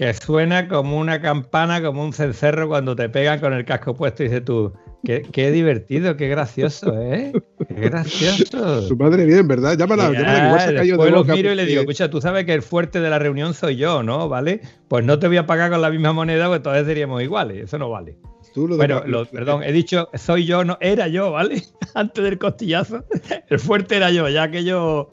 [0.01, 4.23] que suena como una campana, como un cencerro cuando te pegan con el casco puesto
[4.23, 7.31] y dices tú, qué, qué divertido, qué gracioso, ¿eh?
[7.67, 8.81] Qué gracioso.
[8.81, 9.77] Su madre bien, ¿verdad?
[9.77, 12.53] Llámala, llámala que se ha de lo miro y le digo, escucha, tú sabes que
[12.55, 14.27] el fuerte de la reunión soy yo, ¿no?
[14.27, 14.61] ¿Vale?
[14.87, 17.77] Pues no te voy a pagar con la misma moneda, pues entonces seríamos iguales, eso
[17.77, 18.17] no vale
[18.55, 21.63] bueno, perdón, he dicho soy yo, no, era yo, ¿vale?
[21.93, 23.03] Antes del costillazo.
[23.49, 25.11] El fuerte era yo, ya que yo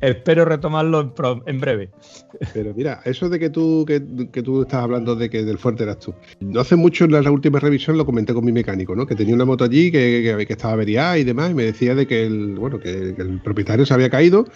[0.00, 1.14] espero retomarlo
[1.46, 1.90] en, breve.
[2.52, 4.00] Pero mira, eso de que tú, que,
[4.42, 6.14] tú estás hablando de que del fuerte eras tú.
[6.40, 9.06] No hace mucho en la, última revisión lo comenté con mi mecánico, ¿no?
[9.06, 12.06] Que tenía una moto allí que, que, estaba averiada y demás, y me decía de
[12.06, 14.46] que el, bueno, que el propietario se había caído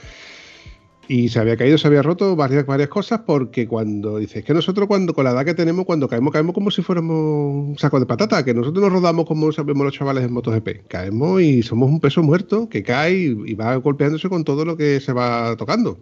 [1.12, 4.87] y se había caído, se había roto varias, varias cosas porque cuando dices que nosotros
[4.87, 8.07] cuando con la edad que tenemos, cuando caemos, caemos como si fuéramos un saco de
[8.07, 10.87] patata, que nosotros nos rodamos como sabemos los chavales en MotoGP.
[10.87, 15.01] Caemos y somos un peso muerto que cae y va golpeándose con todo lo que
[15.01, 15.99] se va tocando.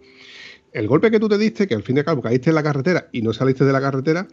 [0.72, 2.62] El golpe que tú te diste, que al fin y al cabo caíste en la
[2.62, 4.28] carretera y no saliste de la carretera,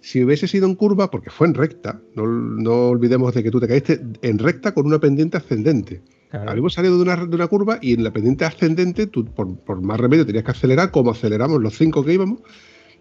[0.00, 3.60] si hubiese sido en curva, porque fue en recta, no, no olvidemos de que tú
[3.60, 6.00] te caíste en recta con una pendiente ascendente.
[6.32, 9.98] Habíamos salido de una, de una, curva y en la pendiente ascendente, tú por, más
[9.98, 12.40] remedio tenías que acelerar, como aceleramos los cinco que íbamos,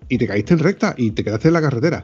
[0.09, 2.03] y te caíste en recta y te quedaste en la carretera.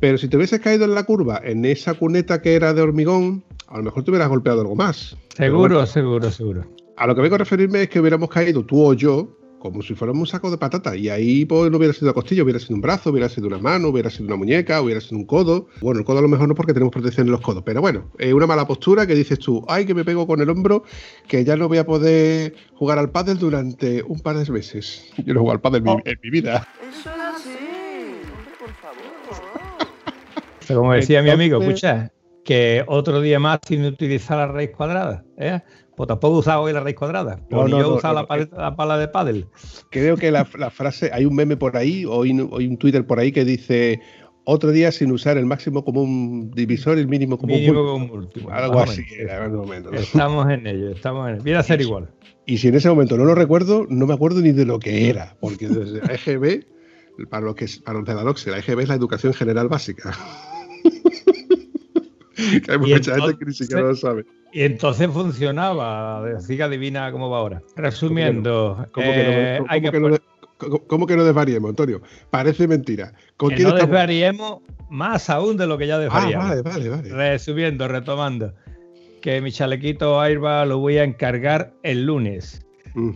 [0.00, 3.44] Pero si te hubieses caído en la curva, en esa cuneta que era de hormigón,
[3.68, 5.16] a lo mejor te hubieras golpeado algo más.
[5.34, 6.66] Seguro, seguro, seguro.
[6.96, 9.94] A lo que vengo a referirme es que hubiéramos caído tú o yo como si
[9.94, 10.96] fuéramos un saco de patata.
[10.96, 13.88] Y ahí pues no hubiera sido costilla, hubiera sido un brazo, hubiera sido una mano,
[13.88, 15.68] hubiera sido una muñeca, hubiera sido un codo.
[15.80, 18.10] Bueno, el codo a lo mejor no porque tenemos protección en los codos, pero bueno,
[18.18, 20.82] es una mala postura que dices tú, ay, que me pego con el hombro,
[21.28, 25.12] que ya no voy a poder jugar al pádel durante un par de meses.
[25.24, 26.66] Yo no juego al pádel en, mi, vida.
[26.90, 27.50] Eso es así,
[28.58, 28.98] por favor.
[30.74, 32.10] como decía mi amigo, escucha,
[32.44, 35.60] que otro día más sin utilizar la raíz cuadrada, ¿eh?
[36.00, 37.40] Pues tampoco he usado hoy la raíz cuadrada.
[37.50, 39.44] No, yo he usado la, pala de pádel.
[39.90, 43.32] Creo que la, frase, hay un meme por ahí, o hay, un Twitter por ahí
[43.32, 44.00] que dice
[44.44, 48.48] otro día sin usar el máximo como un divisor y el mínimo como un último.
[48.48, 51.44] Algo así era, momento, Estamos en ello, estamos en ello.
[51.44, 52.08] Viene a ser igual.
[52.46, 55.10] Y si en ese momento no lo recuerdo, no me acuerdo ni de lo que
[55.10, 56.64] era, porque desde la EGB,
[57.28, 60.16] para los que para los la EGB es la educación general básica.
[62.64, 64.24] que hay mucha gente que ni siquiera lo sabe.
[64.52, 67.62] Y entonces funcionaba, siga divina cómo va ahora.
[67.76, 69.12] Resumiendo, ¿cómo
[71.06, 72.02] que no, desvariemos, Antonio?
[72.30, 73.12] Parece mentira.
[73.36, 74.60] ¿Con que no desvariemos
[74.90, 76.46] más aún de lo que ya ah, desvariamos.
[76.46, 77.08] Ah, vale, vale, vale.
[77.10, 78.52] Resumiendo, retomando,
[79.22, 82.66] que mi chalequito Airba lo voy a encargar el lunes.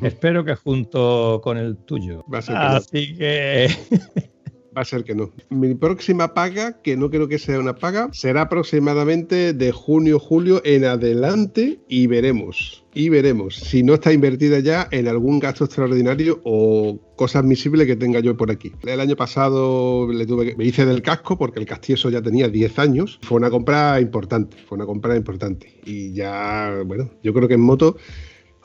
[0.02, 2.24] Espero que junto con el tuyo.
[2.32, 3.68] Así que
[4.76, 5.30] Va a ser que no.
[5.50, 10.60] Mi próxima paga, que no creo que sea una paga, será aproximadamente de junio, julio
[10.64, 12.84] en adelante y veremos.
[12.92, 17.96] Y veremos si no está invertida ya en algún gasto extraordinario o cosa admisible que
[17.96, 18.72] tenga yo por aquí.
[18.84, 22.78] El año pasado le tuve, me hice del casco porque el castieso ya tenía 10
[22.78, 23.18] años.
[23.22, 25.80] Fue una compra importante, fue una compra importante.
[25.84, 27.96] Y ya, bueno, yo creo que en moto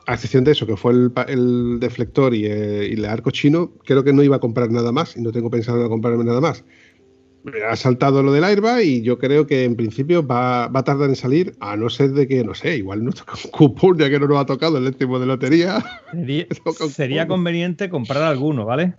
[0.06, 4.02] a excepción de eso, que fue el, deflector y, eh, y, el arco chino, creo
[4.02, 6.64] que no iba a comprar nada más y no tengo pensado en comprarme nada más.
[7.68, 11.16] Ha saltado lo del airbag y yo creo que en principio va, a tardar en
[11.16, 14.20] salir, a no ser de que, no sé, igual no toca un cupón ya que
[14.20, 15.82] no nos ha tocado el último de lotería.
[16.90, 18.94] Sería, conveniente comprar alguno, ¿vale?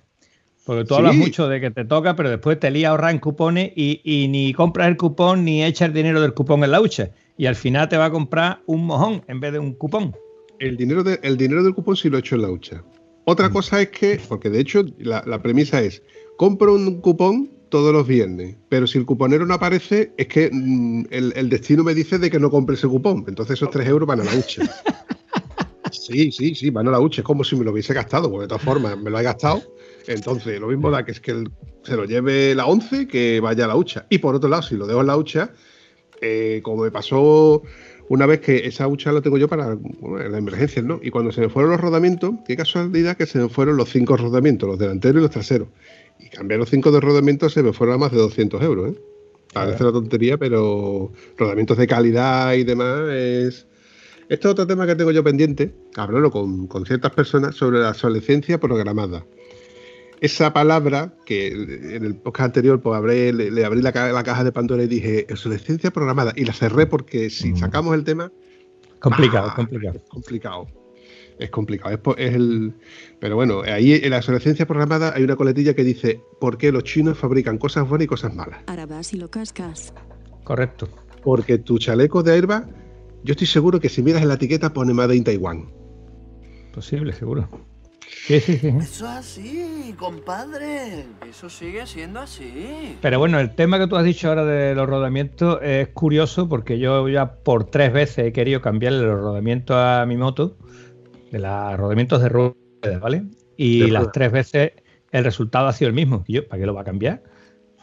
[0.65, 3.71] Porque tú hablas mucho de que te toca, pero después te lía ahorrar en cupones
[3.75, 7.09] y, ni compras el cupón ni echas el dinero del cupón en la hucha.
[7.37, 10.15] Y al final te va a comprar un mojón en vez de un cupón
[10.61, 12.83] el dinero, el dinero del cupón sí lo he hecho en la hucha.
[13.25, 13.53] Otra mm.
[13.53, 16.01] cosa es que, porque de hecho la, premisa es,
[16.37, 21.05] compro un cupón todos los viernes, pero si el cuponero no aparece, es que mm,
[21.09, 23.25] el, destino me dice de que no compre ese cupón.
[23.27, 24.63] Entonces esos 3 euros van a la hucha.
[25.91, 27.19] Sí, sí, sí, van a la hucha.
[27.19, 29.61] Es como si me lo hubiese gastado, porque de todas formas me lo he gastado.
[30.07, 31.43] Entonces, lo mismo da que es que
[31.83, 34.05] se lo lleve la 11 que vaya a la hucha.
[34.09, 35.51] Y por otro lado, si lo dejo en la hucha,
[36.21, 37.63] eh, como me pasó
[38.11, 40.99] una vez que esa hucha la tengo yo para la emergencia, ¿no?
[41.01, 44.17] Y cuando se me fueron los rodamientos, qué casualidad que se me fueron los cinco
[44.17, 45.69] rodamientos, los delanteros y los traseros.
[46.19, 48.99] Y cambiar los cinco de rodamientos se me fueron a más de 200 euros, ¿eh?
[49.53, 53.65] Parece una tontería, pero rodamientos de calidad y demás es,
[54.27, 57.91] Este es otro tema que tengo yo pendiente, hablarlo con, con ciertas personas sobre la
[57.91, 59.25] obsolescencia programada.
[60.21, 64.87] Esa palabra que en el podcast anterior pues, le, abrí la, caja de Pandora y
[64.87, 67.57] dije obsolescencia programada y la cerré porque si mm.
[67.57, 68.31] sacamos el tema...
[68.99, 69.95] Complicado, ah, complicado.
[69.97, 70.67] Es complicado.
[71.39, 72.15] Es complicado.
[72.17, 72.75] Es, el,
[73.19, 76.83] pero bueno, ahí en la obsolescencia programada hay una coletilla que dice ¿por qué los
[76.83, 78.59] chinos fabrican cosas buenas y cosas malas?
[78.67, 79.91] Ahora vas y lo cascas.
[80.43, 80.87] Correcto.
[81.23, 82.67] Porque tu chaleco de airbag
[83.23, 85.71] yo estoy seguro que si miras en la etiqueta pone Made in Taiwán.
[86.73, 87.70] Posible, seguro.
[88.25, 88.67] Sí, sí, sí.
[88.67, 91.05] Eso es así, compadre.
[91.29, 92.97] Eso sigue siendo así.
[93.01, 96.79] Pero bueno, el tema que tú has dicho ahora de los rodamientos es curioso porque
[96.79, 100.57] yo ya por tres veces he querido cambiarle los rodamientos a mi moto,
[101.31, 103.23] de los rodamientos de ruedas, ¿vale?
[103.57, 104.71] Y las tres veces
[105.11, 106.23] el resultado ha sido el mismo.
[106.27, 107.23] yo, ¿para qué lo va a cambiar?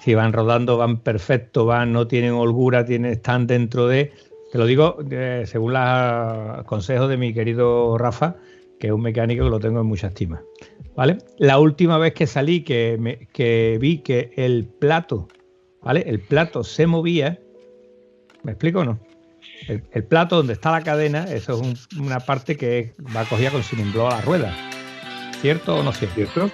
[0.00, 4.12] Si van rodando, van perfecto, van, no tienen holgura, tienen, están dentro de
[4.50, 8.36] te lo digo eh, según los consejos de mi querido Rafa,
[8.78, 10.42] que es un mecánico que lo tengo en mucha estima.
[10.96, 11.18] ¿Vale?
[11.38, 15.28] La última vez que salí, que, vi que el plato,
[15.80, 16.04] ¿vale?
[16.06, 17.38] El plato se movía.
[18.42, 18.98] ¿Me explico o no?
[19.68, 24.08] El, plato donde está la cadena, eso es una parte que va cogida con cilindro
[24.08, 24.52] a la rueda.
[25.40, 26.14] ¿Cierto o no cierto?
[26.16, 26.50] ¿Cierto?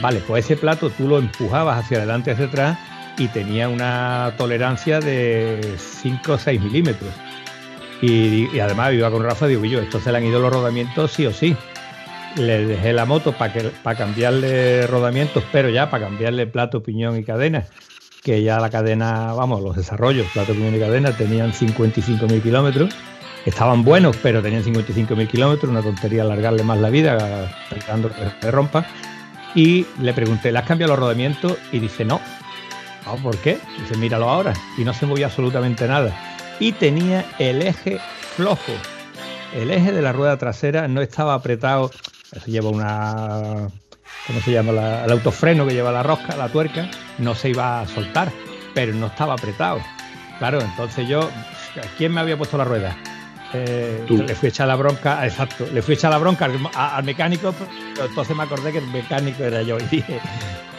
[0.00, 2.78] Vale, pues ese plato tú lo empujabas hacia adelante y hacia atrás
[3.18, 7.12] y tenía una tolerancia de 5 o 6 milímetros.
[8.02, 11.24] Y, además iba con Rafa digo, yo, esto se le han ido los rodamientos sí
[11.24, 11.56] o sí.
[12.36, 17.24] Le dejé la moto para para cambiarle rodamientos, pero ya para cambiarle plato, piñón y
[17.24, 17.66] cadena,
[18.22, 22.92] que ya la cadena, vamos, los desarrollos, plato, piñón y cadena, tenían 55.000 kilómetros.
[23.46, 28.50] Estaban buenos, pero tenían 55.000 kilómetros, una tontería alargarle más la vida, esperando que se
[28.50, 28.84] rompa.
[29.54, 31.56] Y le pregunté, ¿le has cambiado los rodamientos?
[31.70, 32.20] Y dice, no.
[33.22, 33.58] ¿Por qué?
[33.80, 34.54] Dice, míralo ahora.
[34.78, 37.98] Y no se movía absolutamente nada y tenía el eje
[38.36, 38.72] flojo.
[39.54, 41.90] El eje de la rueda trasera no estaba apretado.
[42.32, 43.68] Eso lleva una.
[44.26, 45.04] ¿Cómo se llama?
[45.04, 46.88] el autofreno que lleva la rosca, la tuerca,
[47.18, 48.30] no se iba a soltar,
[48.72, 49.80] pero no estaba apretado.
[50.38, 51.28] Claro, entonces yo.
[51.96, 52.96] ¿Quién me había puesto la rueda?
[53.54, 57.04] Eh, le fui a echar la bronca, exacto, le fui a echar la bronca al,
[57.04, 57.54] mecánico,
[57.94, 60.20] pero entonces me acordé que el mecánico era yo y dije,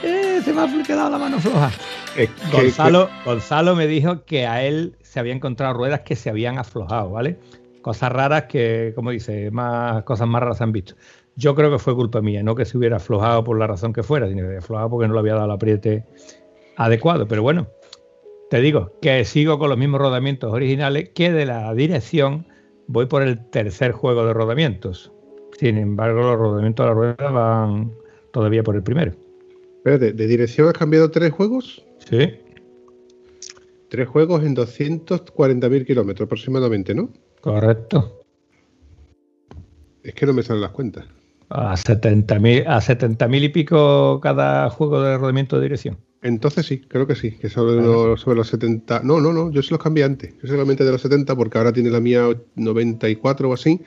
[0.02, 1.72] eh, se me ha quedado la mano floja.
[2.52, 7.12] Gonzalo, Gonzalo me dijo que a él se había encontrado ruedas que se habían aflojado,
[7.12, 7.38] ¿vale?
[7.84, 10.95] Cosas raras que, como dice, más cosas más raras se han visto.
[11.36, 14.02] Yo creo que fue culpa mía, no que se hubiera aflojado por la razón que
[14.02, 16.04] fuera, sino que se aflojado porque no le había dado el apriete
[16.78, 17.28] adecuado.
[17.28, 17.67] Pero bueno,
[18.49, 22.47] te digo que sigo con los mismos rodamientos originales, que de la dirección
[22.88, 25.12] voy por el tercer juego de rodamientos.
[25.60, 27.93] Sin embargo, los rodamientos de la rueda van
[28.32, 29.12] todavía por el primero.
[29.78, 31.86] Espérate, ¿de dirección has cambiado tres juegos?
[31.99, 32.32] Sí.
[33.94, 37.12] Tres juegos en 240.000 kilómetros aproximadamente, ¿no?
[37.42, 38.24] Correcto.
[40.02, 41.06] Es que no me salen las cuentas.
[41.50, 46.00] A 70.000 a 70 y pico cada juego de rodamiento de dirección.
[46.24, 49.02] Entonces sí, creo que sí, que sobre, los, sobre los 70.
[49.04, 50.34] No, no, no, yo se los cambié antes.
[50.42, 53.80] Yo solamente de los 70 porque ahora tiene la mía 94 o así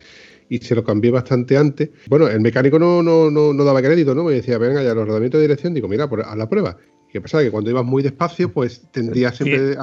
[0.48, 1.90] y se lo cambié bastante antes.
[2.08, 4.22] Bueno, el mecánico no, no, no, no daba crédito, ¿no?
[4.22, 6.76] Me decía, venga, ya los rodamientos de dirección, digo, mira, a la prueba.
[7.16, 7.42] ¿Qué pasa?
[7.42, 9.76] Que cuando ibas muy despacio, pues tendrías siempre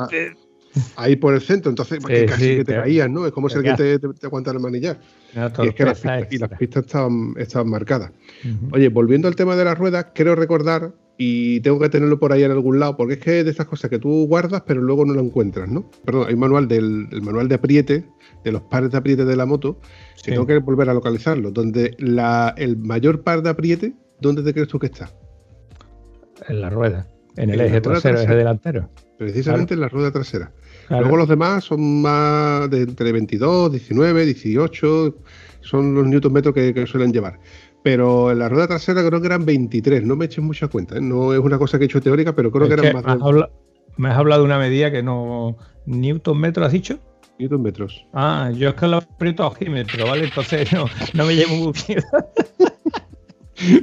[0.96, 3.26] a, ir por el centro, entonces casi que te caías, ¿no?
[3.26, 5.00] Es como si alguien te, te, aguanta el manillar.
[5.34, 8.12] y, es que las pistas, y las pistas estaban, estaban marcadas.
[8.72, 12.43] Oye, volviendo al tema de las ruedas, quiero recordar, y tengo que tenerlo por ahí
[12.43, 15.06] en algún lado, porque es que es de estas cosas que tú guardas, pero luego
[15.06, 15.89] no lo encuentras, ¿no?
[16.06, 18.06] Perdón, hay un manual del el manual de apriete,
[18.43, 19.80] de los pares de apriete de la moto,
[20.24, 24.54] que tengo que volver a localizarlo, donde la, el mayor par de apriete, ¿dónde te
[24.54, 25.12] crees tú que está?
[26.48, 27.08] En la rueda.
[27.36, 28.89] En el eje trasero, eje delantero.
[29.17, 30.52] Precisamente en la rueda trasera.
[30.90, 35.15] Luego los demás son más de entre 22, 19, 18,
[35.62, 37.40] son los newton metros que, suelen llevar.
[37.84, 41.02] Pero en la rueda trasera creo que eran 23, no me eches mucha cuenta, ¿eh?
[41.02, 43.04] no es una cosa que he hecho teórica, pero creo que eran más.
[43.06, 43.46] de...
[43.98, 45.58] me has hablado de una medida que no.
[45.86, 47.00] ¿Newton metros has dicho?
[47.40, 48.06] Newton metros.
[48.13, 50.25] Ah, yo es que lo aprieto a ojímetro, ¿vale?
[50.25, 51.73] Entonces no, no me llevo muy.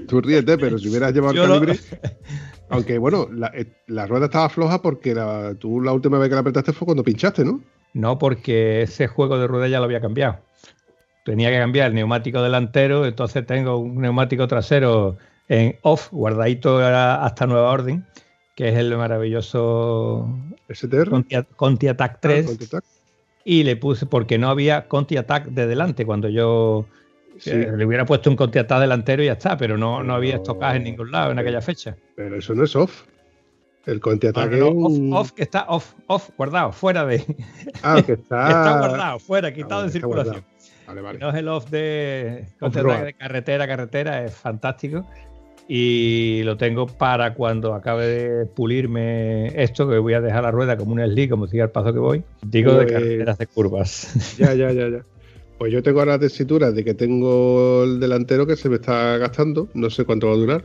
[0.08, 1.78] Tú ríete, pero si hubieras llevado el calibre.
[2.70, 6.40] Aunque bueno, eh, la, rueda estaba floja porque la, tú la última vez que la
[6.40, 7.60] apretaste fue cuando pinchaste, ¿no?
[7.92, 10.38] No, porque ese juego de rueda ya lo había cambiado.
[11.24, 15.18] Tenía que cambiar el neumático delantero, entonces tengo un neumático trasero
[15.48, 18.06] en off, guardadito hasta nueva orden,
[18.54, 20.28] que es el maravilloso
[20.68, 21.10] STR.
[21.56, 22.72] Conti, Attack 3.
[22.72, 22.80] Ah,
[23.44, 26.86] y le puse, porque no había Conti Attack de delante cuando yo
[27.46, 30.84] le hubiera puesto un contiatá delantero y ya está, pero no, no había estocaje en
[30.84, 31.96] ningún lado en aquella fecha.
[32.16, 33.04] Pero eso no es off.
[33.86, 37.24] El contiataque no, off, off, que está off, off, guardado, fuera de.
[37.82, 38.46] Ah, que está.
[38.48, 40.44] está guardado, fuera, quitado de circulación.
[40.86, 41.18] Vale, vale.
[41.18, 43.04] No es el off de, Off-road.
[43.04, 45.06] de carretera a carretera, es fantástico.
[45.72, 50.76] Y lo tengo para cuando acabe de pulirme esto, que voy a dejar la rueda
[50.76, 52.24] como un slip, como siga el paso que voy.
[52.42, 54.36] Digo de Pues- carreteras de curvas.
[54.36, 55.04] Ya, ya, ya, ya.
[55.60, 59.18] Pues yo tengo ahora la tesitura de que tengo el delantero que se me está
[59.18, 59.68] gastando.
[59.74, 60.64] No sé cuánto va a durar.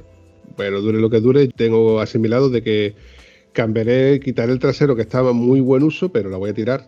[0.55, 1.49] Pero dure lo que dure.
[1.49, 2.95] Tengo asimilado de que
[3.51, 6.85] cambiaré, quitaré el trasero que estaba muy buen uso, pero la voy a tirar.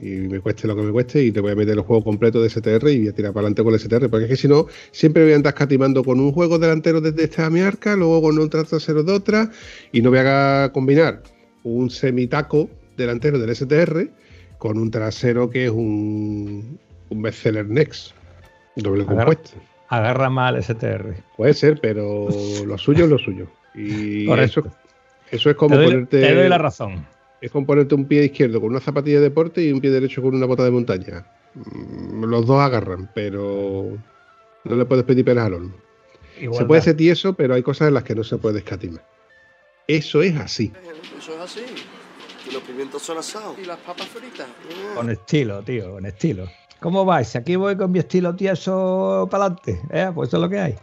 [0.00, 1.24] Y me cueste lo que me cueste.
[1.24, 3.48] Y te voy a meter el juego completo de STR y voy a tirar para
[3.48, 4.08] adelante con el STR.
[4.08, 7.24] Porque es que si no, siempre voy a andar escatimando con un juego delantero desde
[7.24, 9.50] esta mi arca, luego con otro trasero de otra.
[9.92, 11.22] Y no voy a combinar
[11.64, 14.08] un semitaco delantero del STR
[14.56, 16.78] con un trasero que es un,
[17.10, 18.12] un bestseller Next,
[18.76, 19.58] doble Agarra- compuesto.
[19.88, 21.14] Agarra mal STR.
[21.36, 22.28] Puede ser, pero
[22.66, 23.46] lo suyo es lo suyo.
[23.74, 24.60] Y Correcto.
[24.60, 24.70] eso,
[25.30, 27.06] eso es Te como doy, ponerte, te doy la razón.
[27.40, 30.22] es como ponerte un pie izquierdo con una zapatilla de deporte y un pie derecho
[30.22, 31.24] con una bota de montaña.
[31.54, 33.96] Mm, Los dos agarran, pero
[34.64, 35.74] no le puedes pedir peras al horno.
[36.52, 39.02] Se puede ser tieso, pero hay cosas en las que no se puede escatimar.
[39.86, 40.72] Eso es así.
[41.18, 41.60] Eso es así.
[42.48, 43.56] Y los pimientos son asados.
[43.62, 44.46] Y las papas fritas.
[44.94, 46.48] Con estilo, tío, con estilo.
[46.80, 47.34] ¿Cómo vais?
[47.36, 49.80] Aquí voy con mi estilo tieso para adelante.
[49.90, 50.10] ¿eh?
[50.14, 50.74] Pues eso es lo que hay.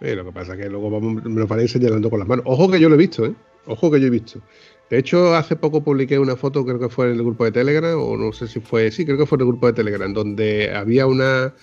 [0.00, 2.44] Lo que pasa es que luego me lo paráis señalando con las manos.
[2.48, 3.34] Ojo que yo lo he visto, ¿eh?
[3.66, 4.40] Ojo que yo he visto.
[4.88, 8.00] De hecho, hace poco publiqué una foto, creo que fue en el grupo de Telegram,
[8.00, 10.72] o no sé si fue, sí, creo que fue en el grupo de Telegram, donde
[10.74, 11.54] había una,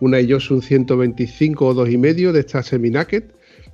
[0.00, 3.24] una Iosun 125 o 2,5 de esta semi-naked,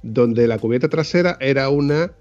[0.03, 2.13] donde la cubierta trasera era una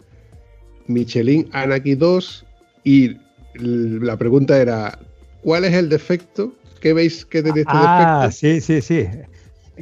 [0.88, 2.46] Michelin Anaki 2
[2.84, 3.18] y
[3.56, 5.00] la pregunta era,
[5.44, 6.54] ¿cuál es el defecto?
[6.80, 8.38] ¿Qué veis que tiene este Ah, defecto?
[8.38, 9.08] sí, sí, sí.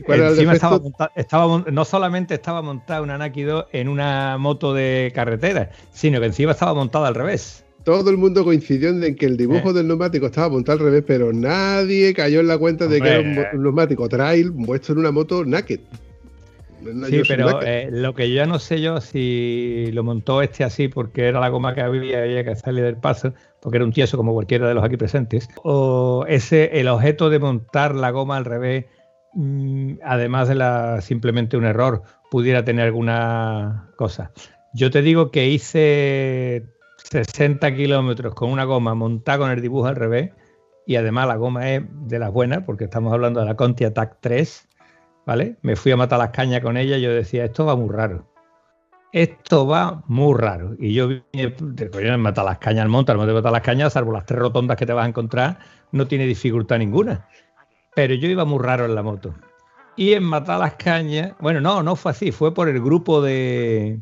[0.05, 1.09] ¿Cuál era el Encima estaba defecto?
[1.15, 6.19] estaba mon- no solamente estaba montada una Naki 2 en una moto de carretera, sino
[6.19, 7.63] que encima estaba montada al revés.
[7.83, 9.73] Todo el mundo coincidió en que el dibujo Eh.
[9.73, 13.21] del neumático estaba montado al revés, pero nadie cayó en la cuenta de que era
[13.53, 15.79] un neumático trail puesto en una moto naked.
[17.07, 21.27] Sí, pero eh, lo que yo no sé yo si lo montó este así porque
[21.27, 24.33] era la goma que había, había que hacerle del paso, porque era un tieso como
[24.33, 28.85] cualquiera de los aquí presentes, o ese el objeto de montar la goma al revés,
[29.33, 34.31] mm, además de la simplemente un error, pudiera tener alguna cosa.
[34.73, 36.65] Yo te digo que hice
[37.11, 40.31] 60 kilómetros con una goma montada con el dibujo al revés
[40.85, 44.17] y además la goma es de las buenas porque estamos hablando de la Conti Attack
[44.21, 44.67] 3
[45.27, 45.57] ¿vale?
[45.61, 48.25] Me fui a matar las cañas con ella y yo decía, esto va muy raro.
[49.11, 50.75] Esto va muy raro.
[50.79, 51.53] Y yo vine,
[51.91, 54.39] coño, matar las cañas al monte, al monte de matar las cañas, salvo las tres
[54.39, 55.59] rotondas que te vas a encontrar,
[55.91, 57.27] no tiene dificultad ninguna.
[57.93, 59.35] Pero yo iba muy raro en la moto.
[59.97, 63.99] Y en matar las cañas, bueno, no, no fue así, fue por el grupo de,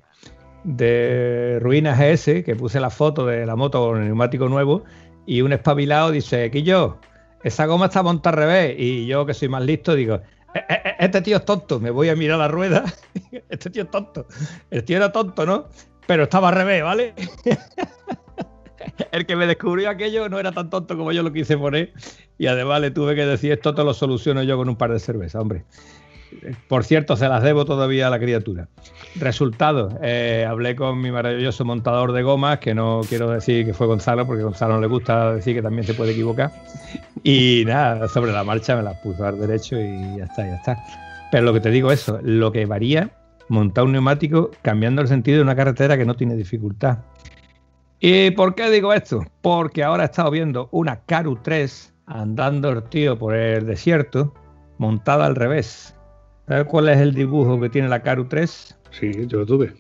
[0.64, 4.84] de Ruinas GS, que puse la foto de la moto con el neumático nuevo,
[5.26, 7.00] y un espabilado dice, Quillo,
[7.44, 8.76] esa goma está montada al revés.
[8.78, 10.45] Y yo, que soy más listo, digo, "Eh, eh, eh,
[11.00, 12.84] este tío es tonto, me voy a mirar la rueda.
[13.50, 14.28] este tío es tonto.
[14.72, 15.68] El tío era tonto, ¿no?
[16.08, 17.14] Pero estaba al revés, ¿vale?
[19.12, 21.94] El que me descubrió aquello no era tan tonto como yo lo quise poner.
[22.38, 25.00] Y además le tuve que decir, esto te lo soluciono yo con un par de
[25.00, 25.66] cervezas, hombre.
[26.68, 28.68] Por cierto, se las debo todavía a la criatura.
[29.16, 33.88] Resultado, eh, hablé con mi maravilloso montador de gomas, que no quiero decir que fue
[33.88, 36.52] Gonzalo, porque a Gonzalo le gusta decir que también se puede equivocar.
[37.24, 40.78] Y nada, sobre la marcha me las puso al derecho y ya está, ya está.
[41.32, 43.10] Pero lo que te digo es eso, lo que varía,
[43.48, 47.00] montar un neumático cambiando el sentido de una carretera que no tiene dificultad.
[48.00, 49.26] ¿Y por qué digo esto?
[49.42, 54.34] Porque ahora he estado viendo una Caru 3 andando el tío por el desierto,
[54.78, 55.95] montada al revés.
[56.48, 58.78] ¿Sabes cuál es el dibujo que tiene la Caru 3?
[58.92, 59.74] Sí, yo lo tuve.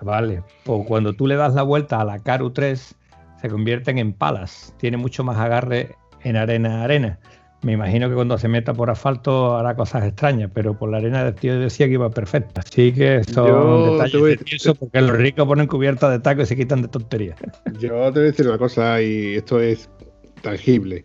[0.00, 2.94] Vale, pues cuando tú le das la vuelta a la Caru 3,
[3.40, 4.74] se convierten en palas.
[4.78, 7.18] Tiene mucho más agarre en arena a arena.
[7.62, 11.24] Me imagino que cuando se meta por asfalto hará cosas extrañas, pero por la arena
[11.24, 12.60] del tío decía que iba perfecta.
[12.62, 16.46] Así que son Yo detalles voy- de porque los ricos ponen cubierta de taco y
[16.46, 17.38] se quitan de tonterías.
[17.78, 19.88] Yo te voy a decir una cosa y esto es
[20.40, 21.04] tangible.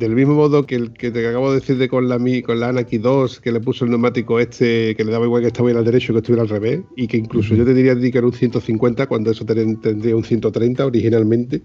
[0.00, 2.70] Del mismo modo que el que te acabo de decir de con la con la
[2.70, 5.84] Anaki 2, que le puso el neumático este, que le daba igual que estuviera al
[5.84, 9.06] derecho que estuviera al revés, y que incluso yo te diría que era un 150
[9.06, 11.60] cuando eso ten- tendría un 130 originalmente,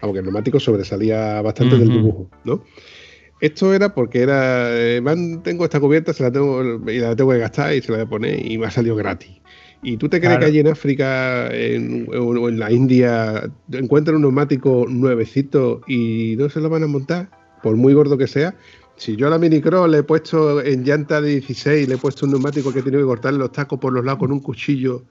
[0.00, 2.62] aunque el neumático sobresalía bastante del dibujo, ¿no?
[3.40, 7.32] Esto era porque era, eh, man, tengo esta cubierta, se la tengo y la tengo
[7.32, 9.40] que gastar y se la voy a poner y me ha salido gratis.
[9.82, 10.40] ¿Y tú te crees Claro.
[10.42, 16.48] que allí en África en- o en la India encuentran un neumático nuevecito y no
[16.48, 17.41] se lo van a montar?
[17.62, 18.54] Por muy gordo que sea.
[18.96, 22.26] Si yo a la Minicross le he puesto en llanta de 16, le he puesto
[22.26, 25.02] un neumático que he tenido que cortarle los tacos por los lados con un cuchillo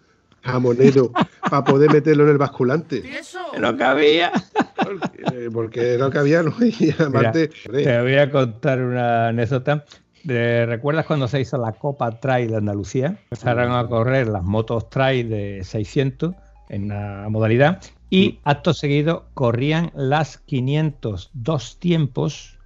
[0.44, 1.12] jamonero
[1.50, 3.02] para poder meterlo en el basculante.
[3.04, 3.40] ¿Y eso?
[3.60, 4.32] No cabía.
[4.76, 6.54] porque, porque no cabía, ¿no?
[6.62, 9.86] Y aparte, te voy a contar una anécdota.
[10.24, 13.18] ¿Recuerdas cuando se hizo la Copa Trail de Andalucía?
[13.24, 16.36] Empezaron a correr las motos Trail de 600
[16.70, 17.82] en una modalidad
[18.12, 22.60] y acto seguido corrían las 502 tiempos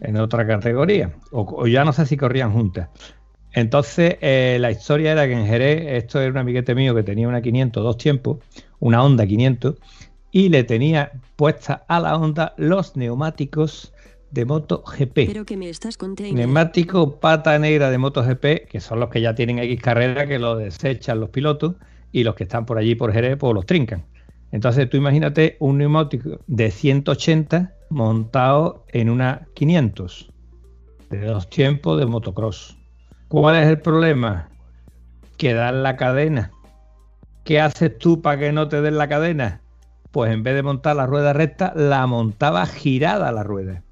[0.00, 2.88] en otra categoría, o, ya no sé si corrían juntas.
[3.52, 7.28] Entonces, eh, la historia era que en Jerez, esto era un amiguete mío que tenía
[7.28, 8.38] una 500 dos tiempos,
[8.78, 9.74] una Honda 500,
[10.30, 13.92] y le tenía puesta a la Honda los neumáticos
[14.30, 15.14] de MotoGP.
[15.26, 15.98] Pero que me estás
[16.32, 20.56] Neumático pata negra de MotoGP, que son los que ya tienen X carrera, que lo
[20.56, 21.74] desechan los pilotos,
[22.12, 24.04] y los que están por allí por Jerez, pues los trincan.
[24.52, 30.30] Entonces tú imagínate un neumático de 180 montado en una 500
[31.10, 32.78] de dos tiempos de motocross.
[33.28, 34.50] ¿Cuál es el problema?
[35.38, 36.52] Que dan la cadena.
[37.44, 39.62] ¿Qué haces tú para que no te den la cadena?
[40.10, 43.82] Pues en vez de montar la rueda recta, la montaba girada la rueda.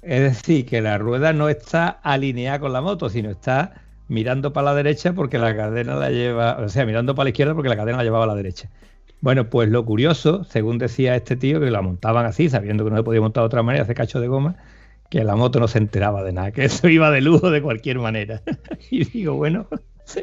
[0.00, 4.66] Es decir, que la rueda no está alineada con la moto, sino está mirando para
[4.66, 7.76] la derecha porque la cadena la lleva, o sea, mirando para la izquierda porque la
[7.76, 8.70] cadena la llevaba a la derecha.
[9.20, 12.96] Bueno, pues lo curioso, según decía este tío, que la montaban así, sabiendo que no
[12.96, 14.56] se podía montar de otra manera, hace cacho de goma,
[15.10, 17.98] que la moto no se enteraba de nada, que eso iba de lujo de cualquier
[17.98, 18.42] manera.
[18.90, 19.68] y digo, bueno,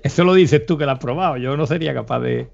[0.03, 2.49] eso lo dices tú que lo has probado, yo no sería capaz de,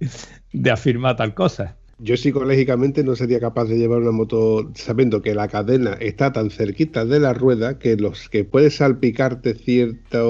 [0.53, 5.35] de afirmar tal cosa yo psicológicamente no sería capaz de llevar una moto sabiendo que
[5.35, 10.23] la cadena está tan cerquita de la rueda que los que puede salpicarte cierta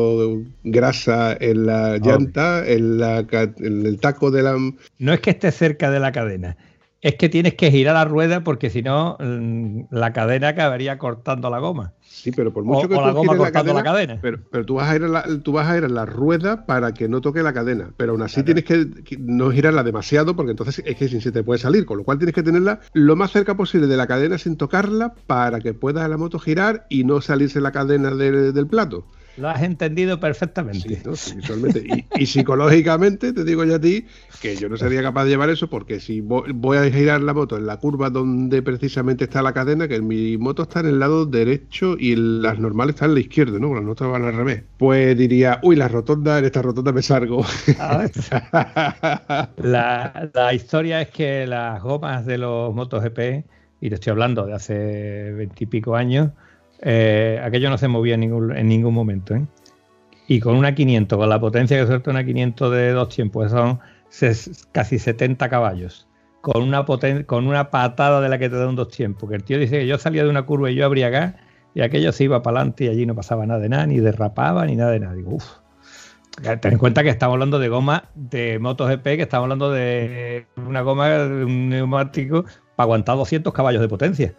[0.64, 4.58] grasa en la llanta, en, en el taco de la...
[4.98, 6.58] No es que esté cerca de la cadena,
[7.02, 11.50] es que tienes que girar la rueda porque si no mm, la cadena acabaría cortando
[11.50, 11.94] la goma.
[12.02, 14.90] Sí, pero por mucho que tú la goma cortando la cadena, Pero, pero, tú vas
[14.90, 17.42] a ir a la, tú vas a ir a la rueda para que no toque
[17.44, 18.88] la cadena, pero aún así tienes que,
[19.20, 22.36] no girarla demasiado porque entonces es que se te puede salir, con lo cual tienes
[22.36, 26.18] que tenerla lo más cerca posible de la cadena sin tocarla para que pueda la
[26.18, 29.06] moto girar y no salirse la cadena del plato.
[29.40, 31.02] Lo has entendido perfectamente.
[32.18, 34.06] Y, psicológicamente te digo ya a ti
[34.42, 37.58] que yo no sería capaz de llevar eso porque si voy a girar la moto
[37.58, 41.26] en la curva donde precisamente está la cadena, que mi moto está en el lado
[41.26, 43.74] derecho y las normales están en la izquierda, ¿no?
[43.74, 44.64] Las otras van al revés.
[44.78, 47.46] Pues diría, uy, la rotonda, en esta rotonda me salgo.
[49.58, 53.46] la, la historia es que las gomas de los motos GP,
[53.82, 56.32] y te estoy hablando de hace veintipico años,
[56.82, 59.36] eh, aquello no se movía en ningún, en ningún momento.
[59.36, 59.46] ¿eh?
[60.28, 63.80] Y con una 500, con la potencia que suelta una 500 de dos tiempos, son
[64.72, 66.08] casi 70 caballos.
[66.42, 66.86] Con una,
[67.26, 69.30] con una patada de la que te da un dos tiempos.
[69.30, 71.36] Que el tío dice que yo salía de una curva y yo abría gas
[71.74, 74.66] y aquello se iba para adelante y allí no pasaba nada de nada, ni derrapaba,
[74.66, 75.16] ni nada de nada.
[75.26, 75.46] Uff.
[76.42, 80.82] Ten en cuenta que estamos hablando de goma de MotoGP, que estamos hablando de una
[80.82, 82.46] goma de un neumático
[82.78, 84.34] para aguantar 200 caballos de potencia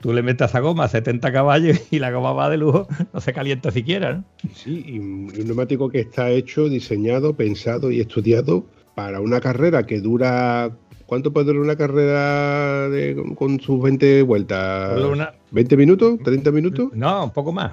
[0.00, 3.32] tú le metes a goma 70 caballos y la goma va de lujo, no se
[3.32, 4.14] calienta siquiera.
[4.14, 4.24] ¿no?
[4.54, 8.64] Sí, y un neumático que está hecho, diseñado, pensado y estudiado
[8.94, 10.70] para una carrera que dura.
[11.06, 12.88] ¿Cuánto puede durar una carrera
[13.34, 14.98] con sus 20 vueltas?
[14.98, 16.18] ¿20 minutos?
[16.20, 16.88] ¿30 minutos?
[16.94, 17.72] No, un poco más.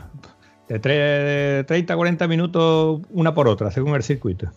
[0.67, 4.51] De 30 a 40 minutos una por otra, según el circuito.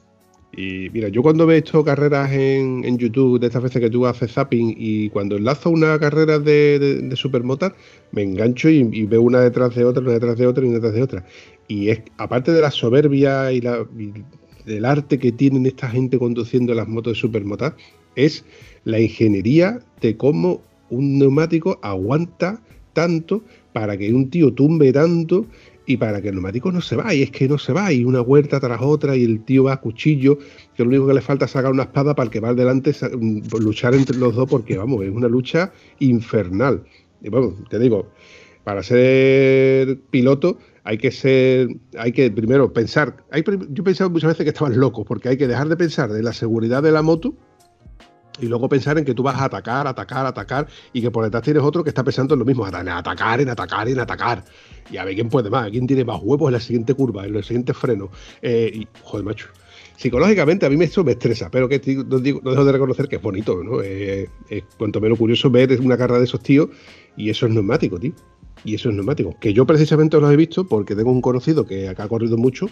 [0.57, 4.33] Y mira, yo cuando he visto carreras en, YouTube, de estas veces que tú haces
[4.33, 7.73] zapping, y cuando enlazo una carrera de, de,
[8.13, 10.95] me engancho y, veo una detrás de otra, una detrás de otra y una detrás
[10.95, 11.27] de otra.
[11.67, 13.85] Y es, aparte de la soberbia y, la,
[14.65, 17.77] del arte que tienen esta gente conduciendo las motos de supermotar,
[18.15, 18.45] es
[18.85, 22.61] la ingeniería de cómo un neumático aguanta
[22.93, 23.43] tanto
[23.73, 25.47] para que un tío tumbe tanto
[25.87, 28.05] y para que el neumático no se va, y es que no se va, y
[28.05, 30.39] una huerta tras otra, y el tío va a cuchillo,
[30.75, 32.93] que lo único que le falta es sacar una espada para el que va delante
[32.93, 36.85] mm, luchar entre los dos, porque vamos, es una lucha infernal.
[37.23, 38.09] Y bueno, te digo,
[38.65, 41.69] para ser piloto hay que ser,
[41.99, 45.49] hay que primero pensar, yo he pensado muchas veces que estaban locos, porque hay que
[45.49, 47.35] dejar de pensar de la seguridad de la moto,
[48.41, 51.43] y luego pensar en que tú vas a atacar, atacar, atacar, y que por detrás
[51.43, 54.45] tienes otro que está pensando en lo mismo, en atacar, en atacar, en atacar.
[54.91, 57.37] Y a ver quién puede más, quién tiene más huevos en la siguiente curva, en
[57.37, 58.11] el siguiente freno.
[58.43, 59.49] Eh, y, joder, macho.
[59.97, 63.63] Psicológicamente a mí esto me estresa, pero que no, dejo de reconocer que es bonito,
[63.63, 63.81] ¿no?
[63.83, 64.29] Eh,
[64.77, 66.69] cuanto menos curioso ver una carrera de esos tíos
[67.17, 68.13] y eso es neumático, tío
[68.65, 69.37] y eso es neumático.
[69.39, 72.67] Que yo precisamente los he visto porque tengo un conocido que acá ha corrido mucho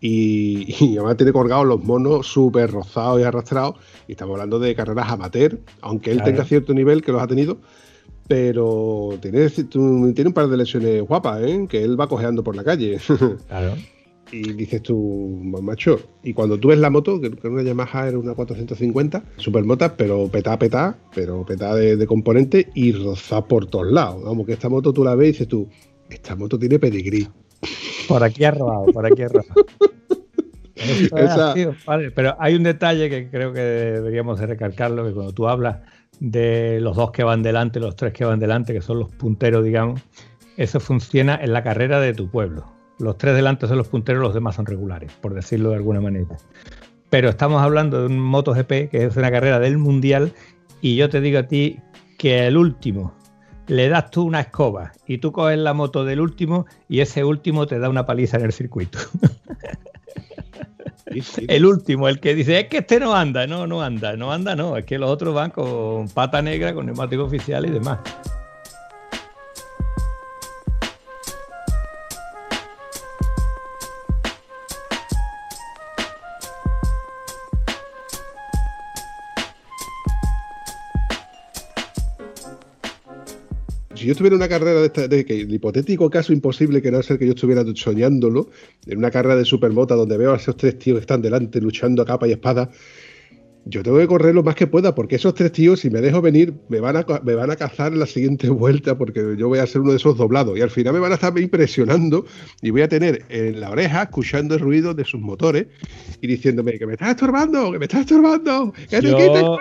[0.00, 3.76] y, además tiene colgados los monos súper rozados y arrastrados.
[4.08, 7.58] Y estamos hablando de carreras amateur, aunque él tenga cierto nivel que los ha tenido.
[8.28, 11.66] Pero tiene, tiene un par de lesiones guapas, ¿eh?
[11.70, 12.98] que él va cojeando por la calle.
[13.48, 13.76] Claro.
[14.32, 18.34] Y dices tú, macho, y cuando tú ves la moto, que una Yamaha era una
[18.34, 24.24] 450, supermota, pero petá, petá, pero petá de, de componente y roza por todos lados.
[24.24, 25.68] Vamos, que esta moto tú la ves y dices tú,
[26.10, 27.28] esta moto tiene pedigrí.
[28.08, 29.54] Por aquí ha robado, por aquí ha robado.
[30.76, 31.54] Esa...
[31.86, 35.78] vale, pero hay un detalle que creo que deberíamos de recalcarlo, que cuando tú hablas
[36.20, 39.64] de los dos que van delante, los tres que van delante, que son los punteros,
[39.64, 40.02] digamos,
[40.56, 42.75] eso funciona en la carrera de tu pueblo.
[42.98, 46.36] Los tres delante son los punteros, los demás son regulares, por decirlo de alguna manera.
[47.10, 50.32] Pero estamos hablando de un MotoGP, que es una carrera del Mundial,
[50.80, 51.78] y yo te digo a ti
[52.18, 53.14] que el último
[53.68, 57.66] le das tú una escoba y tú coges la moto del último y ese último
[57.66, 58.98] te da una paliza en el circuito.
[61.48, 64.54] El último, el que dice, es que este no anda, no, no anda, no anda,
[64.54, 68.00] no, es que los otros van con pata negra, con neumático oficial y demás.
[84.06, 86.92] Si yo estuviera en una carrera de, esta, de que el hipotético caso imposible que
[86.92, 88.50] no ser que yo estuviera soñándolo,
[88.86, 92.02] en una carrera de supermota donde veo a esos tres tíos que están delante luchando
[92.02, 92.70] a capa y espada,
[93.64, 96.22] yo tengo que correr lo más que pueda, porque esos tres tíos, si me dejo
[96.22, 99.58] venir, me van a, me van a cazar en la siguiente vuelta, porque yo voy
[99.58, 100.56] a ser uno de esos doblados.
[100.56, 102.26] Y al final me van a estar impresionando
[102.62, 105.66] y voy a tener en la oreja, escuchando el ruido de sus motores
[106.20, 109.58] y diciéndome que me estás estorbando, que me estás estorbando, que te yo,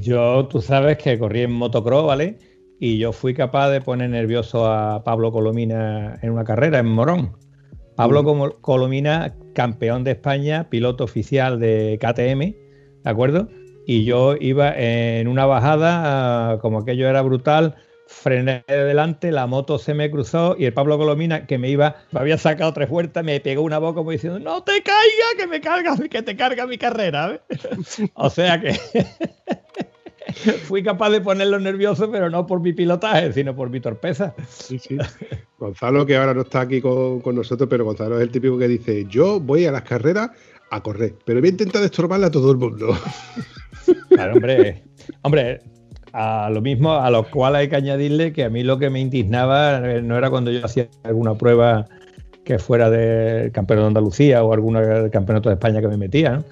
[0.00, 2.53] yo, tú sabes que corrí en motocross, ¿vale?
[2.78, 7.36] Y yo fui capaz de poner nervioso a Pablo Colomina en una carrera en Morón.
[7.96, 8.24] Pablo
[8.60, 12.40] Colomina, campeón de España, piloto oficial de KTM,
[13.04, 13.48] ¿de acuerdo?
[13.86, 19.78] Y yo iba en una bajada, como aquello era brutal, frené de delante, la moto
[19.78, 23.24] se me cruzó y el Pablo Colomina, que me iba, me había sacado tres vueltas,
[23.24, 26.66] me pegó una boca como diciendo, no te caiga, que me carga, que te carga
[26.66, 27.40] mi carrera.
[28.14, 28.72] o sea que
[30.64, 34.34] fui capaz de ponerlo nervioso, pero no por mi pilotaje, sino por mi torpeza.
[34.48, 34.96] Sí, sí.
[35.58, 39.06] Gonzalo, que ahora no está aquí con, nosotros, pero Gonzalo es el típico que dice:
[39.08, 40.30] Yo voy a las carreras
[40.70, 42.96] a correr, pero voy a intentar estorbarle a todo el mundo.
[44.08, 44.82] Claro, hombre.
[45.22, 45.60] Hombre,
[46.14, 49.00] a lo mismo, a lo cual hay que añadirle que a mí lo que me
[49.00, 51.86] indignaba no era cuando yo hacía alguna prueba
[52.44, 56.36] que fuera del campeonato de Andalucía o alguna del campeonato de España que me metía,
[56.36, 56.44] ¿no?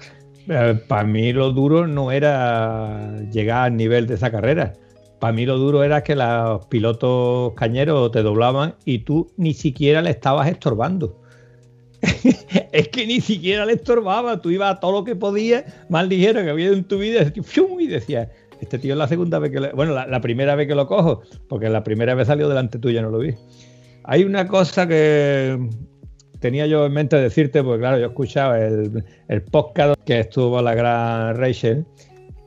[0.49, 4.73] Eh, para mí lo duro no era llegar al nivel de esa carrera.
[5.19, 10.01] Para mí lo duro era que los pilotos cañeros te doblaban y tú ni siquiera
[10.01, 11.17] le estabas estorbando.
[12.73, 16.43] es que ni siquiera le estorbaba, tú ibas a todo lo que podías, más ligero
[16.43, 17.31] que había en tu vida,
[17.79, 18.27] y decías,
[18.59, 21.21] este tío es la segunda vez que lo, bueno, la, primera vez que lo cojo,
[21.47, 23.35] porque la primera vez salió delante tuya, no lo vi.
[24.03, 25.57] Hay una cosa que
[26.43, 30.75] tenía yo en mente decirte, porque claro, yo escuchaba el, el podcast que estuvo la
[30.75, 31.85] gran Rachel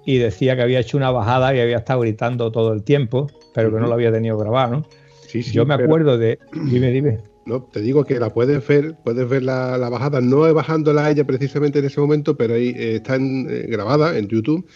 [0.05, 3.73] y decía que había hecho una bajada y había estado gritando todo el tiempo, pero
[3.73, 4.87] que no lo había tenido grabado, ¿no?
[5.27, 6.39] Sí, sí, yo me acuerdo de.
[6.71, 7.21] Dime, dime.
[7.47, 11.25] No, te digo que la puedes ver, puedes ver la, bajada, no bajándola a ella
[11.25, 14.67] precisamente en ese momento, pero ahí eh, está eh, grabada en YouTube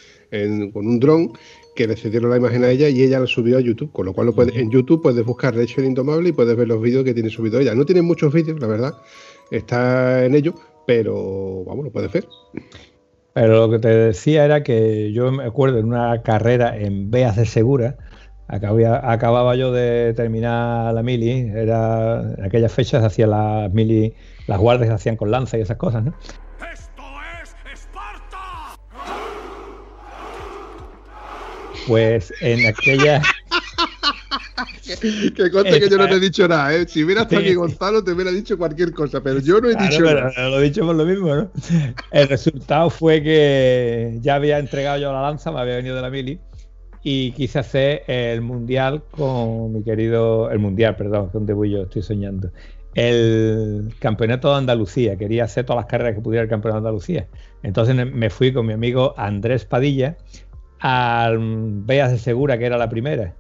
[0.73, 1.33] con un dron
[1.75, 4.13] que le cedieron la imagen a ella y ella la subió a YouTube, con lo
[4.13, 7.31] cual lo en YouTube puedes buscar Rachel Indomable y puedes ver los vídeos que tiene
[7.31, 7.75] subido ella.
[7.75, 8.95] No tiene muchos vídeos, la verdad,
[9.51, 10.55] está en ello,
[10.87, 12.27] pero vamos, lo puedes ver.
[13.33, 17.37] Pero lo que te decía era que yo me acuerdo en una carrera en Beas
[17.37, 17.97] de Segura,
[18.49, 24.15] acababa, yo de terminar la mili, era en aquellas fechas hacía las mili,
[24.49, 26.15] las guardias hacían con lanza y esas cosas, ¿no?
[31.87, 33.23] Pues en aquella.
[35.35, 36.87] que conste que yo no te he dicho nada, ¿eh?
[36.87, 40.03] Si hubiera estado aquí Gonzalo, te hubiera dicho cualquier cosa, pero yo no he dicho
[40.03, 40.33] nada.
[40.49, 41.51] Lo he dicho por lo mismo, ¿no?
[42.11, 46.11] El resultado fue que ya había entregado yo la lanza, me había venido de la
[46.11, 46.41] mili
[47.03, 50.51] y quise hacer el mundial con mi querido.
[50.51, 52.51] El mundial, perdón, donde voy yo, estoy soñando.
[52.95, 57.29] El campeonato de Andalucía, quería hacer todas las carreras que pudiera el campeonato de Andalucía.
[57.63, 60.17] Entonces me fui con mi amigo Andrés Padilla
[60.81, 61.39] al
[61.85, 63.35] Beas de Segura, que era la primera.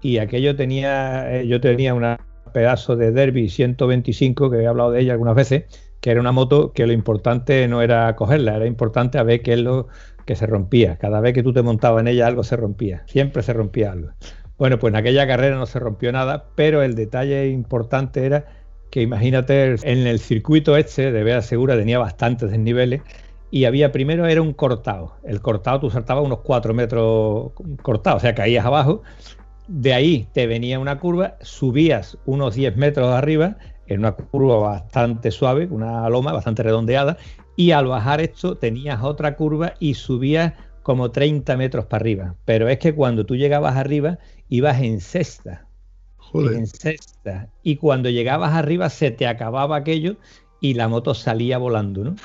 [0.00, 2.16] Y aquello tenía, eh, yo tenía un
[2.52, 5.64] pedazo de Derby 125, que he hablado de ella algunas veces,
[6.00, 9.54] que era una moto que lo importante no era cogerla, era importante a ver qué
[9.54, 9.88] es lo
[10.24, 10.96] que se rompía.
[10.96, 14.10] Cada vez que tú te montabas en ella algo se rompía, siempre se rompía algo.
[14.58, 18.46] Bueno, pues en aquella carrera no se rompió nada, pero el detalle importante era
[18.90, 23.02] que imagínate, en el circuito este de Beas Segura tenía bastantes desniveles
[23.50, 25.16] y había primero era un cortado.
[25.24, 29.02] El cortado tú saltabas unos 4 metros cortado, o sea, caías abajo.
[29.68, 35.30] De ahí te venía una curva, subías unos 10 metros arriba, en una curva bastante
[35.30, 37.16] suave, una loma bastante redondeada,
[37.56, 42.34] y al bajar esto tenías otra curva y subías como 30 metros para arriba.
[42.44, 44.18] Pero es que cuando tú llegabas arriba,
[44.48, 45.66] ibas en cesta.
[46.34, 47.48] En cesta.
[47.62, 50.16] Y cuando llegabas arriba se te acababa aquello
[50.60, 52.16] y la moto salía volando, ¿no?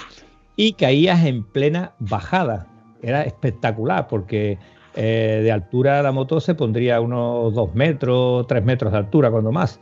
[0.56, 2.68] Y caías en plena bajada.
[3.02, 4.60] Era espectacular porque
[4.96, 9.52] eh, de altura la moto se pondría unos 2 metros, 3 metros de altura, cuando
[9.52, 9.80] más,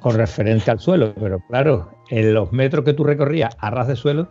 [0.00, 1.12] con referencia al suelo.
[1.14, 4.28] Pero claro, en los metros que tú recorrías a ras de suelo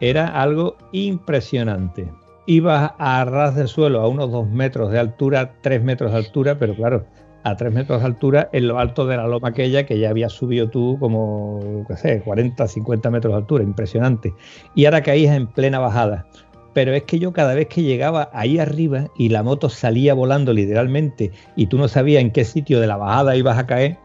[0.00, 2.08] era algo impresionante.
[2.46, 6.58] Ibas a ras de suelo a unos 2 metros de altura, 3 metros de altura,
[6.58, 7.04] pero claro,
[7.46, 10.32] a 3 metros de altura en lo alto de la loma aquella que ya habías
[10.32, 14.34] subido tú como, qué sé, 40, 50 metros de altura, impresionante.
[14.74, 16.26] Y ahora caías en plena bajada
[16.72, 20.52] pero es que yo cada vez que llegaba ahí arriba y la moto salía volando
[20.52, 23.96] literalmente y tú no sabías en qué sitio de la bajada ibas a caer,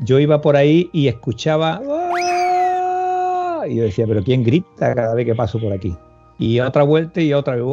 [0.00, 1.80] yo iba por ahí y escuchaba
[3.66, 5.96] y yo decía, pero ¿quién grita cada vez que paso por aquí?
[6.38, 7.64] Y otra vuelta y otra vez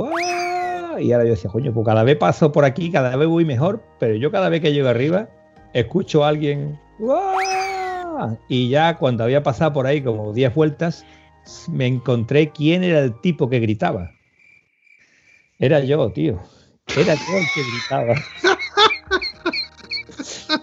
[1.00, 3.84] Y ahora yo decía, coño, pues cada vez paso por aquí, cada vez voy mejor,
[4.00, 5.30] pero yo cada vez que llego arriba
[5.74, 6.80] escucho a alguien
[8.48, 11.06] y ya cuando había pasado por ahí como 10 vueltas,
[11.70, 14.12] me encontré quién era el tipo que gritaba.
[15.60, 16.40] Era yo, tío.
[16.96, 18.16] Era yo el que gritaba.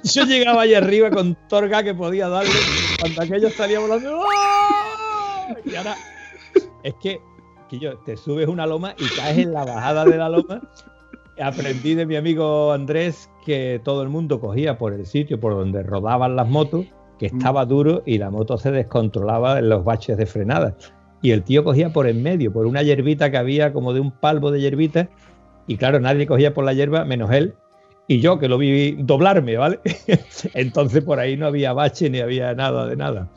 [0.05, 2.53] Yo llegaba ahí arriba con torga que podía darle
[3.01, 4.25] cuando aquello salía volando.
[5.65, 5.97] Y ahora
[6.83, 7.21] es que,
[8.05, 10.61] te subes una loma y caes en la bajada de la loma.
[11.41, 15.83] Aprendí de mi amigo Andrés que todo el mundo cogía por el sitio por donde
[15.83, 16.87] rodaban las motos
[17.19, 17.37] que mm.
[17.37, 20.77] estaba duro y la moto se descontrolaba en los baches de frenada.
[21.23, 24.11] Y el tío cogía por en medio, por una hierbita que había como de un
[24.11, 25.09] palmo de hierbita,
[25.67, 27.55] y claro, nadie cogía por la hierba menos él,
[28.13, 29.81] y yo que lo vi doblarme, ¿vale?
[30.55, 33.31] Entonces por ahí no había bache ni había nada de nada.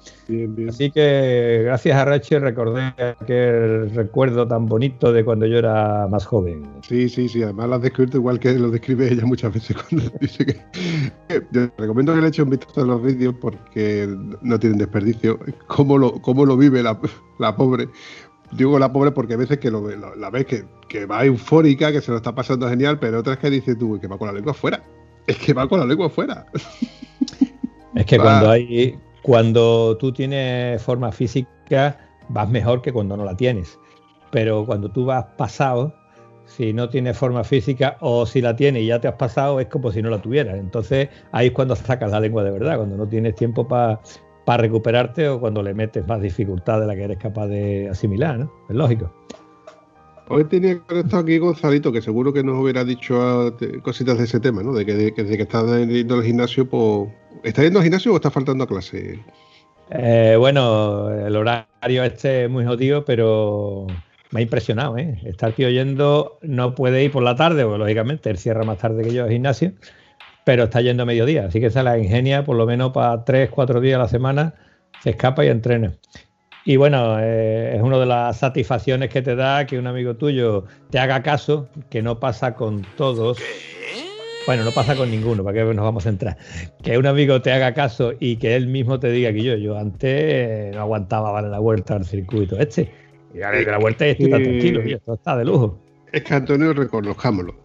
[0.67, 6.25] Así que gracias a Rache recordé aquel recuerdo tan bonito de cuando yo era más
[6.25, 6.63] joven.
[6.81, 10.11] Sí, sí, sí, además lo has descrito igual que lo describe ella muchas veces cuando
[10.19, 10.57] dice que...
[11.51, 14.09] Yo recomiendo que le eche un vistazo a los vídeos porque
[14.41, 15.39] no tienen desperdicio.
[15.67, 16.99] Cómo lo, cómo lo vive la,
[17.39, 17.87] la pobre
[18.51, 22.11] digo la pobre porque a veces que lo, la ves que, va eufórica, que se
[22.11, 24.83] lo está pasando genial, pero otras que dices tú, que va con la lengua afuera.
[25.27, 26.45] Es que va con la lengua afuera.
[27.95, 31.97] Es que cuando hay, cuando tú tienes forma física,
[32.29, 33.79] vas mejor que cuando no la tienes.
[34.31, 35.95] Pero cuando tú vas pasado,
[36.45, 39.67] si no tienes forma física o si la tienes y ya te has pasado, es
[39.67, 40.57] como si no la tuvieras.
[40.57, 43.99] Entonces ahí es cuando sacas la lengua de verdad, cuando no tienes tiempo para
[44.45, 48.39] para recuperarte o cuando le metes más dificultad de la que eres capaz de asimilar,
[48.39, 48.51] ¿no?
[48.69, 49.11] Es lógico.
[50.27, 54.23] Hoy tenía que estar aquí Gonzalito, que seguro que nos hubiera dicho ah, cositas de
[54.23, 54.73] ese tema, ¿no?
[54.73, 57.09] De que, de, que estás yendo al gimnasio, pues.
[57.43, 59.19] ¿Estás yendo al gimnasio o estás faltando a clase?
[59.91, 63.85] Eh, bueno, el horario este es muy jodido, pero
[64.31, 65.19] me ha impresionado, ¿eh?
[65.25, 69.03] Estar aquí oyendo no puede ir por la tarde, porque lógicamente él cierra más tarde
[69.03, 69.73] que yo al gimnasio
[70.45, 73.49] pero está yendo a mediodía, así que se la ingenia por lo menos para tres,
[73.49, 74.53] cuatro días a la semana,
[75.03, 75.91] se escapa y entrena.
[76.63, 80.65] Y bueno, eh, es una de las satisfacciones que te da que un amigo tuyo
[80.89, 83.37] te haga caso, que no pasa con todos.
[84.47, 86.37] Bueno, no pasa con ninguno, para que nos vamos a entrar.
[86.83, 89.77] Que un amigo te haga caso y que él mismo te diga que yo, yo
[89.77, 92.91] antes no aguantaba darle la vuelta al circuito este.
[93.33, 95.79] Y darle la vuelta y estoy tan tranquilo, y esto está de lujo.
[96.11, 97.55] Es que Antonio, reconozcámoslo,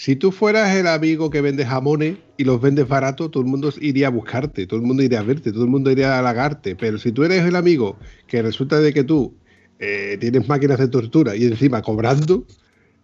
[0.00, 3.70] si tú fueras el amigo que vende jamones y los vendes barato, todo el mundo
[3.82, 6.74] iría a buscarte, todo el mundo iría a verte, todo el mundo iría a halagarte.
[6.74, 9.34] Pero si tú eres el amigo que resulta de que tú
[9.78, 12.46] eh, tienes máquinas de tortura y encima cobrando,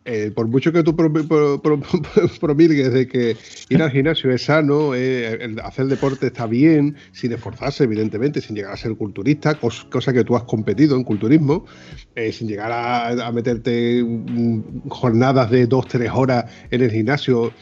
[0.08, 0.94] eh, por mucho que tú
[2.40, 3.36] promilgues de que
[3.68, 8.72] ir al gimnasio es sano, eh, hacer deporte está bien, sin esforzarse, evidentemente, sin llegar
[8.72, 11.66] a ser culturista, cosa que tú has competido en culturismo,
[12.14, 17.52] eh, sin llegar a, meterte mm, jornadas de dos, tres horas en el gimnasio,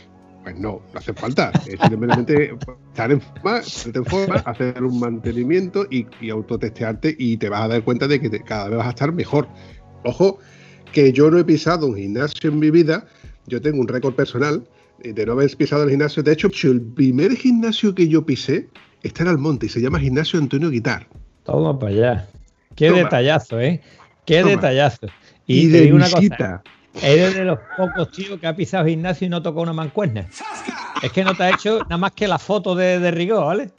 [0.42, 1.50] pues no, no hace falta.
[1.88, 2.54] simplemente
[2.88, 8.20] estar en forma, hacer un mantenimiento y, autotestearte y te vas a dar cuenta de
[8.20, 9.48] que cada vez vas a estar mejor.
[10.04, 10.38] Ojo,
[10.94, 13.06] que yo no he pisado un gimnasio en mi vida.
[13.46, 14.64] Yo tengo un récord personal
[15.02, 16.22] de no haber pisado el gimnasio.
[16.22, 18.68] De hecho, el primer gimnasio que yo pisé
[19.02, 21.06] está en Almonte y se llama Gimnasio Antonio Guitar.
[21.42, 22.28] Toma para allá.
[22.76, 23.82] Qué detallazo, ¿eh?
[24.24, 25.08] Qué detallazo.
[25.46, 26.62] Y, de una cosa.
[27.02, 30.28] Eres de los pocos tíos que ha pisado gimnasio y no tocó una mancuerna.
[31.02, 33.72] Es que no te ha hecho nada más que la foto de, de Rigó, ¿vale?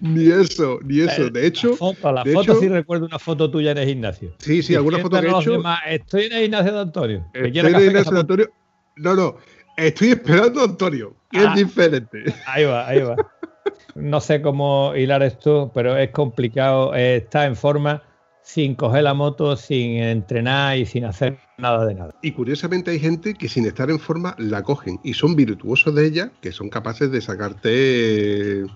[0.00, 1.30] Ni eso, ni eso.
[1.30, 1.70] De hecho.
[1.70, 4.34] La foto, la foto sí recuerdo una foto tuya en el gimnasio.
[4.38, 5.62] Sí, sí, alguna foto que he hecho.
[5.86, 7.26] estoy en el gimnasio de Antonio.
[7.32, 8.50] Estoy en el gimnasio de Antonio.
[8.96, 9.36] No, no.
[9.76, 11.54] Estoy esperando a Antonio, que es ah.
[11.54, 12.24] diferente.
[12.46, 13.16] Ahí va, ahí va.
[13.96, 16.94] no sé cómo hilar esto, pero es complicado.
[16.94, 18.02] eh, está en forma
[18.44, 22.14] sin coger la moto, sin entrenar y sin hacer nada de nada.
[22.22, 26.06] Y curiosamente hay gente que sin estar en forma la cogen y son virtuosos de
[26.06, 28.66] ella, que son capaces de sacarte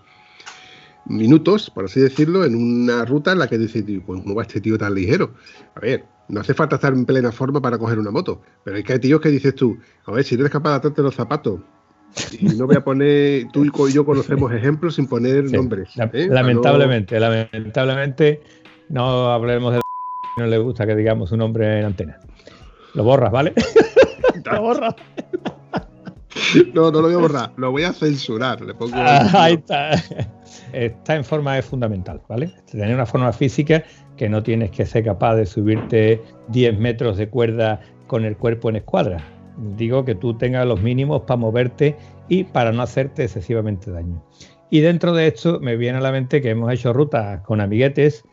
[1.09, 4.43] minutos, por así decirlo, en una ruta en la que dices, "Tío, pues, ¿cómo va
[4.43, 5.33] este tío tan ligero?
[5.75, 8.85] A ver, no hace falta estar en plena forma para coger una moto, pero es
[8.85, 11.15] que hay tíos que dices tú, a ver, si no eres capaz de atarte los
[11.15, 11.61] zapatos,
[12.39, 15.91] y no voy a poner, tú y yo conocemos ejemplos sin poner Sí, nombres.
[16.13, 16.29] ¿eh?
[16.31, 18.41] Lamentablemente, lamentablemente,
[18.89, 19.81] no hablemos de
[20.39, 22.19] no le gusta que digamos un nombre en antena.
[22.95, 23.53] Lo borras, ¿vale?
[24.53, 24.95] lo borras.
[26.75, 28.61] No, no lo voy a borrar, lo voy a censurar.
[28.61, 29.91] Le pongo Ah, ahí está.
[30.73, 32.53] Está en forma es fundamental, ¿vale?
[32.71, 33.85] Tener una forma física
[34.17, 38.69] que no tienes que ser capaz de subirte 10 metros de cuerda con el cuerpo
[38.69, 39.25] en escuadra.
[39.77, 41.97] Digo que tú tengas los mínimos para moverte
[42.29, 44.23] y para no hacerte excesivamente daño.
[44.71, 48.25] Y dentro de esto me viene a la mente que hemos hecho rutas con amiguetes,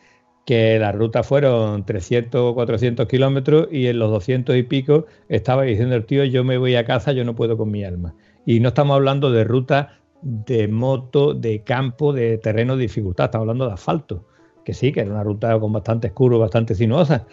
[0.46, 5.64] que las rutas fueron 300 o 400 kilómetros y en los 200 y pico estaba
[5.64, 8.14] diciendo el tío, yo me voy a casa, yo no puedo con mi alma.
[8.46, 9.88] Y no estamos hablando de rutas
[10.22, 14.26] de moto, de campo, de terreno de dificultad, estamos hablando de asfalto,
[14.64, 17.26] que sí, que era una ruta con bastantes curvas, bastante sinuosa,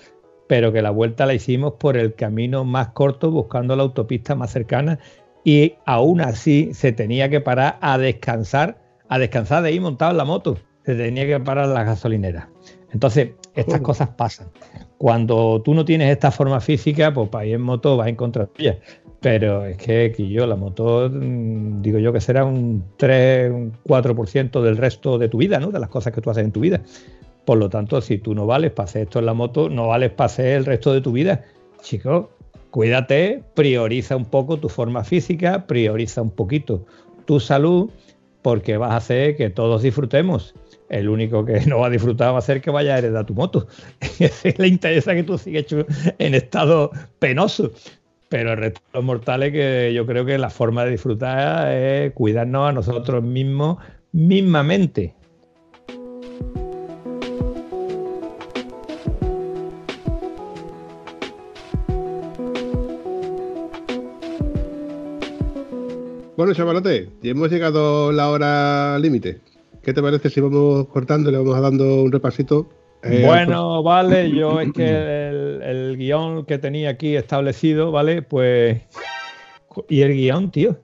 [0.49, 4.51] pero que la vuelta la hicimos por el camino más corto, buscando la autopista más
[4.51, 4.99] cercana,
[5.45, 10.19] y aún así se tenía que parar a descansar, a descansar de ahí montado en
[10.19, 12.52] la moto, se tenía que parar en la gasolinera.
[12.93, 13.83] Entonces, estas Joder.
[13.83, 14.49] cosas pasan.
[14.99, 18.47] Cuando tú no tienes esta forma física, pues para ir en moto vas en contra
[18.47, 18.79] tuya.
[19.21, 23.73] Pero es que, que yo, la moto, mm, digo yo que será un 3, un
[23.85, 25.71] 4% del resto de tu vida, ¿no?
[25.71, 26.83] De las cosas que tú haces en tu vida.
[27.45, 30.11] Por lo tanto, si tú no vales para hacer esto en la moto, no vales
[30.11, 31.45] para hacer el resto de tu vida.
[31.83, 32.27] Chicos,
[32.71, 36.85] cuídate, prioriza un poco tu forma física, prioriza un poquito
[37.25, 37.91] tu salud,
[38.43, 40.55] porque vas a hacer que todos disfrutemos.
[40.93, 43.33] El único que no va a disfrutar va a ser que vaya a heredar tu
[43.33, 43.67] moto.
[44.59, 45.65] Le interesa que tú sigas
[46.19, 47.73] en estado penoso.
[48.29, 52.13] Pero el resto de los mortales, que yo creo que la forma de disfrutar es
[52.13, 53.79] cuidarnos a nosotros mismos
[54.13, 55.15] mismamente.
[66.37, 69.52] Bueno, chavalote, ya hemos llegado la hora límite.
[69.83, 72.69] ¿Qué te parece si vamos cortando y le vamos dando un repasito?
[73.03, 78.23] Eh, bueno, vale, yo es que el, el guion que tenía aquí establecido, ¿vale?
[78.23, 78.81] Pues.
[79.89, 80.79] ¿Y el guion, tío?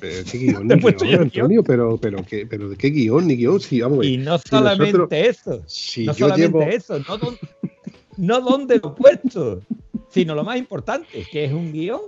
[0.00, 1.20] Pero ¿Qué guion, ni guion.
[1.22, 1.64] Antonio?
[1.64, 3.58] Pero, pero, ¿qué, pero ¿de qué guion ni guion?
[3.60, 4.04] Sí, vamos.
[4.06, 6.70] Y no si solamente nosotros- eso, Si no yo solamente llevo...
[6.70, 7.38] eso, no, don-
[8.18, 9.62] no dónde lo he puesto,
[10.10, 12.00] sino lo más importante, que es un guion.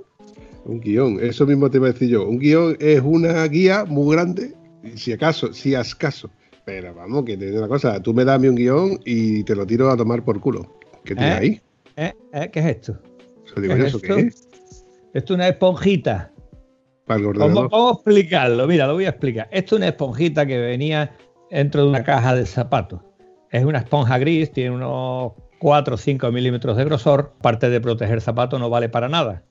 [0.64, 2.26] Un guion, eso mismo te iba a decir yo.
[2.28, 4.52] Un guion es una guía muy grande,
[4.94, 6.30] si acaso, si acaso.
[6.64, 9.44] Pero vamos, que te digo una cosa, tú me das a mí un guion y
[9.44, 10.78] te lo tiro a tomar por culo.
[11.04, 11.38] ¿Qué tienes ¿Eh?
[11.38, 11.60] ahí?
[11.96, 12.12] ¿Eh?
[12.32, 12.50] ¿Eh?
[12.52, 13.00] ¿Qué es esto?
[13.44, 14.18] Eso digo ¿Qué yo, es ¿eso qué esto?
[14.18, 14.48] es?
[15.14, 16.32] Esto es una esponjita.
[17.06, 17.70] Para el ordenador.
[17.72, 19.48] a explicarlo, mira, lo voy a explicar.
[19.52, 21.16] Esto es una esponjita que venía
[21.50, 23.00] dentro de una caja de zapatos.
[23.52, 27.32] Es una esponja gris, tiene unos 4 o 5 milímetros de grosor.
[27.40, 29.44] Parte de proteger zapatos no vale para nada.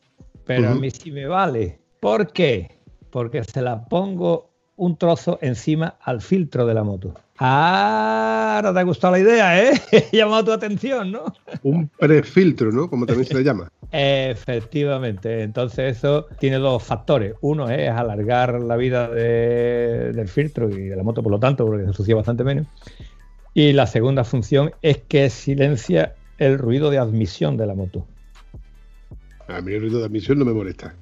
[0.45, 1.79] Pero a mí sí me vale.
[2.01, 2.77] ¿Por qué?
[3.09, 7.13] Porque se la pongo un trozo encima al filtro de la moto.
[7.37, 9.73] Ah, ahora te ha gustado la idea, ¿eh?
[9.91, 11.25] He llamado tu atención, ¿no?
[11.63, 12.89] Un prefiltro, ¿no?
[12.89, 13.67] Como también se le llama.
[13.91, 17.33] Efectivamente, entonces eso tiene dos factores.
[17.41, 21.65] Uno es alargar la vida de- del filtro y de la moto, por lo tanto,
[21.65, 22.67] porque se ensucia bastante menos.
[23.53, 28.05] Y la segunda función es que silencia el ruido de admisión de la moto.
[29.47, 30.95] A mí el ruido de admisión no me molesta.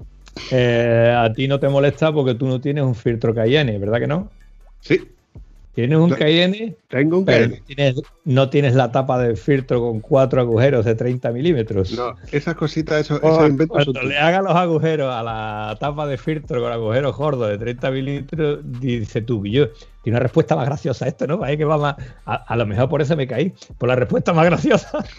[0.52, 4.08] Eh, a ti no te molesta porque tú no tienes un filtro Cayenne, ¿verdad que
[4.08, 4.30] no?
[4.82, 5.02] Sí,
[5.74, 6.12] Tienes un.
[6.12, 7.52] Cayenne, tengo un pero KN.
[7.58, 7.96] no tienes,
[8.26, 11.92] no tienes la tapa del filtro con cuatro agujeros de 30 milímetros.
[11.94, 15.76] No, esas cositas, esos, Oh, esos inventos son Cuando le haga los agujeros a la
[15.80, 19.68] tapa de filtro con agujeros gordos de 30 milímetros, dice tú, yo,
[20.04, 21.44] tiene una respuesta más graciosa esto, ¿no?
[21.44, 21.96] Ahí que va más,
[22.26, 24.92] a, a lo mejor por eso me caí, por la respuesta más graciosa.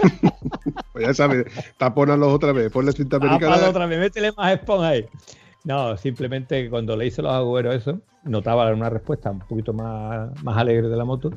[0.93, 1.47] Pues ya sabes,
[1.77, 3.69] tapónalos otra vez, ponle cinta Tápalo americana.
[3.69, 5.05] otra vez, métele más esponja ahí.
[5.65, 10.59] No, simplemente cuando le hice los agujeros eso, notaba una respuesta un poquito más, más
[10.59, 11.31] alegre de la moto,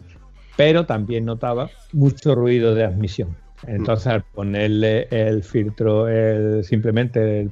[0.57, 3.35] pero también notaba mucho ruido de admisión.
[3.65, 7.49] Entonces, al ponerle el filtro, el- simplemente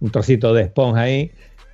[0.00, 1.30] un trocito de esponja ahí,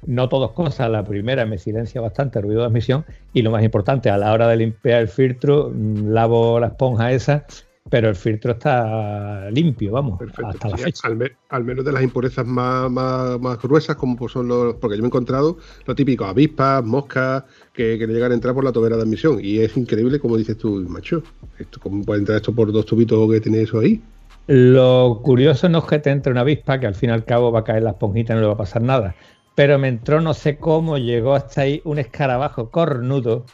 [0.07, 0.90] noto dos cosas.
[0.90, 4.32] La primera, me silencia bastante el ruido de admisión y lo más importante, a la
[4.32, 7.47] hora de limpiar el filtro, mm, lavo la esponja esa
[7.91, 11.09] pero el filtro está limpio, vamos, hasta la fecha.
[11.51, 14.76] Al, menos de las impurezas más, más, gruesas, como pues son los.
[14.76, 18.55] Porque yo me he encontrado lo típico, avispas, moscas, que, que le llegan a entrar
[18.55, 19.39] por la tobera de admisión.
[19.43, 21.22] Y es increíble, como dices tú, macho.
[21.59, 24.01] Esto, ¿Cómo puede entrar esto por dos tubitos que tiene eso ahí?
[24.47, 27.53] Lo curioso no es que te entre una avispa, que al fin y al cabo
[27.53, 29.14] va a caer la esponjita y no le va a pasar nada.
[29.55, 33.45] Pero me entró no sé cómo, llegó hasta ahí un escarabajo cornudo.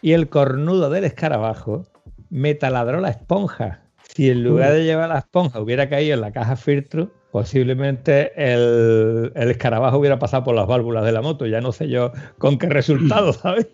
[0.00, 1.84] Y el cornudo del escarabajo
[2.34, 3.84] me taladró la esponja.
[4.12, 9.30] Si en lugar de llevar la esponja hubiera caído en la caja filtro, posiblemente el,
[9.36, 11.46] escarabajo hubiera pasado por las válvulas de la moto.
[11.46, 13.68] Ya no sé yo con qué resultado, ¿sabes?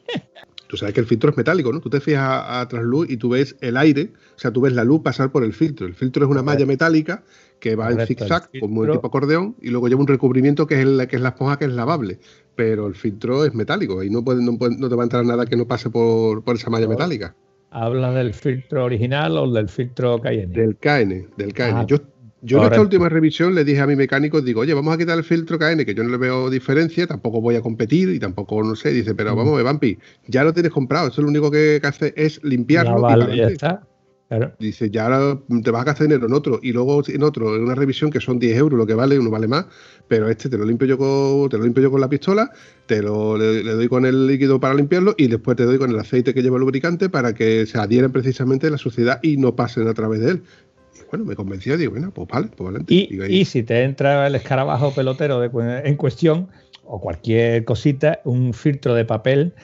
[0.69, 1.81] Tú sabes que el filtro es metálico, ¿no?
[1.81, 4.85] Tú te fijas a, trasluz y tú ves el aire, o sea, tú ves la
[4.85, 5.87] luz pasar por el filtro.
[5.87, 7.25] El filtro es una malla metálica
[7.61, 10.87] que va en zigzag, como el tipo acordeón, y luego lleva un recubrimiento que es,
[10.87, 12.21] la, que es la esponja que es lavable.
[12.57, 15.57] Pero el filtro es metálico y no, puede, no, te va a entrar nada que
[15.57, 17.35] no pase por, por esa malla metálica.
[17.71, 20.53] ¿Habla del filtro original o del filtro KN?
[20.53, 21.77] Del KN, del KN.
[21.77, 21.99] Ah, yo,
[22.43, 25.17] yo en esta última revisión le dije a mi mecánico, digo, oye, vamos a quitar
[25.17, 28.63] el filtro KN, que yo no le veo diferencia, tampoco voy a competir y tampoco,
[28.63, 29.37] no sé, dice, pero mm.
[29.37, 33.01] vamos, Vampi, ya lo tienes comprado, eso lo único que, hace es limpiarlo.
[33.01, 33.83] vale, ya está.
[34.61, 35.09] Dice, ya
[35.65, 38.21] te vas a gastar dinero en otro y luego en otro, en una revisión que
[38.21, 39.67] son 10 euros lo que vale, uno vale más,
[40.07, 42.53] pero este te lo limpio yo con, te lo limpio yo con la pistola,
[42.87, 45.99] te lo le, doy con el líquido para limpiarlo y después te doy con el
[45.99, 49.89] aceite que lleva el lubricante para que se adhieren precisamente la suciedad y no pasen
[49.89, 50.43] a través de él.
[50.95, 52.95] Y bueno, me convenció, digo, bueno, pues vale, pues adelante.
[52.95, 56.47] Y, si te entra el escarabajo pelotero en cuestión
[56.85, 59.55] o cualquier cosita, un filtro de papel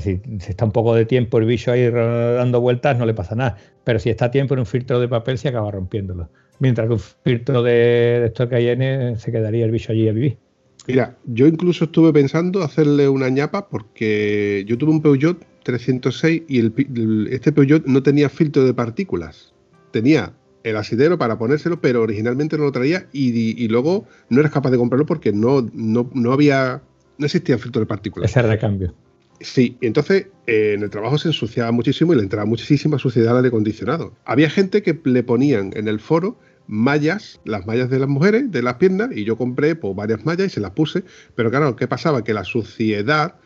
[0.00, 3.56] si, está un poco de tiempo el bicho ahí dando vueltas, no le pasa nada.
[3.84, 6.28] Pero si está tiempo en un filtro de papel, se acaba rompiéndolo.
[6.58, 10.38] Mientras que un filtro de, de estos que se quedaría el bicho allí a vivir.
[10.86, 16.60] Mira, yo incluso estuve pensando hacerle una ñapa porque yo tuve un Peugeot 306 y
[16.60, 19.52] el, este Peugeot no tenía filtro de partículas.
[19.90, 20.32] Tenía
[20.62, 24.78] el asidero para ponérselo, pero originalmente no lo traía y, luego no eras capaz de
[24.78, 26.82] comprarlo porque no, no, no había,
[27.18, 28.30] no existía filtro de partículas.
[28.30, 28.94] Ese recambio.
[29.40, 33.38] Sí, entonces eh, en el trabajo se ensuciaba muchísimo y le entraba muchísima suciedad al
[33.38, 34.14] aire acondicionado.
[34.24, 38.62] Había gente que le ponían en el foro mallas, las mallas de las mujeres, de
[38.62, 41.86] las piernas, y yo compré pues, varias mallas y se las puse, pero claro, ¿qué
[41.86, 42.24] pasaba?
[42.24, 43.36] Que la suciedad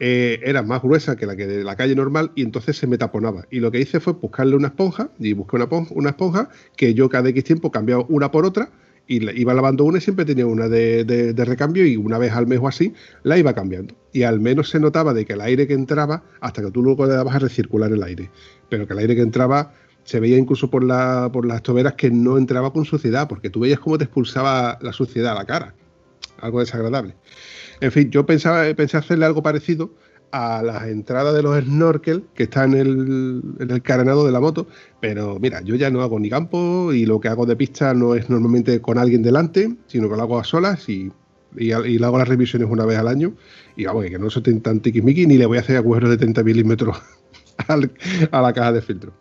[0.00, 2.98] eh, era más gruesa que la que de la calle normal y entonces se me
[2.98, 3.46] taponaba.
[3.50, 7.08] Y lo que hice fue buscarle una esponja, y busqué una, una esponja que yo
[7.08, 8.70] cada X tiempo cambiaba una por otra,
[9.08, 12.60] y iba lavando una y siempre tenía una de, recambio y una vez al mes
[12.62, 12.92] o así
[13.22, 13.94] la iba cambiando.
[14.12, 17.06] Y al menos se notaba de que el aire que entraba, hasta que tú luego
[17.06, 18.30] le dabas a recircular el aire,
[18.68, 19.72] pero que el aire que entraba
[20.04, 23.60] se veía incluso por, la, por las toberas que no entraba con suciedad, porque tú
[23.60, 25.74] veías cómo te expulsaba la suciedad a la cara.
[26.40, 27.16] Algo desagradable.
[27.80, 29.90] En fin, yo pensaba, pensé hacerle algo parecido,
[30.30, 34.40] a las entradas de los snorkel que están en el, en el carenado de la
[34.40, 34.66] moto.
[35.00, 38.14] Pero mira, yo ya no hago ni campo y lo que hago de pista no
[38.14, 41.10] es normalmente con alguien delante, sino que lo hago a solas y,
[41.56, 43.34] y, y hago las revisiones una vez al año.
[43.76, 46.42] Y vamos, que no soy tan tiquismiqui ni le voy a hacer agujeros de 30
[46.42, 46.96] milímetros
[48.30, 49.12] a la caja de filtro.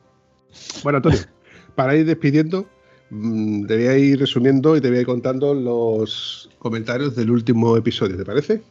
[0.83, 1.19] Bueno, Antonio,
[1.75, 2.67] para ir despidiendo,
[3.09, 7.31] mm, te voy a ir resumiendo y te voy a ir contando los comentarios del
[7.31, 8.61] último episodio, ¿te parece?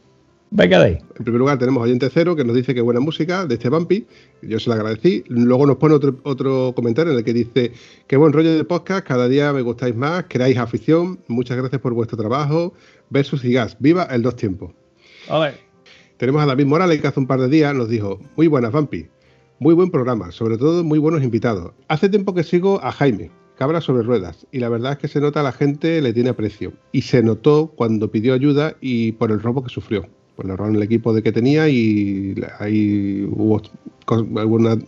[0.49, 0.97] Venga de ahí.
[1.17, 3.69] En primer lugar tenemos a Oyente Cero que nos dice que buena música de este
[3.69, 4.07] Bumpy.
[4.41, 5.23] Yo se lo agradecí.
[5.27, 7.73] Luego nos pone otro, otro comentario en el que dice
[8.07, 11.19] que buen rollo de podcast, cada día me gustáis más, creáis afición.
[11.27, 12.73] Muchas gracias por vuestro trabajo.
[13.09, 13.75] Versus y gas.
[13.79, 14.71] Viva el dos tiempos.
[15.27, 15.59] A ver.
[16.15, 19.07] Tenemos a David Morales que hace un par de días nos dijo, muy buenas Bumpy.
[19.59, 21.73] Muy buen programa, sobre todo muy buenos invitados.
[21.89, 25.19] Hace tiempo que sigo a Jaime, cabra sobre ruedas, y la verdad es que se
[25.19, 26.73] nota a la gente le tiene aprecio.
[26.91, 30.07] Y se notó cuando pidió ayuda y por el robo que sufrió
[30.37, 33.59] pues le en el equipo de que tenía y ahí hubo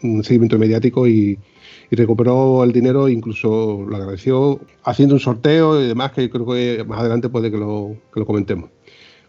[0.03, 1.39] un seguimiento mediático y,
[1.91, 6.99] recuperó el dinero, incluso lo agradeció haciendo un sorteo y demás, que creo que más
[6.99, 8.69] adelante puede que lo, que lo comentemos.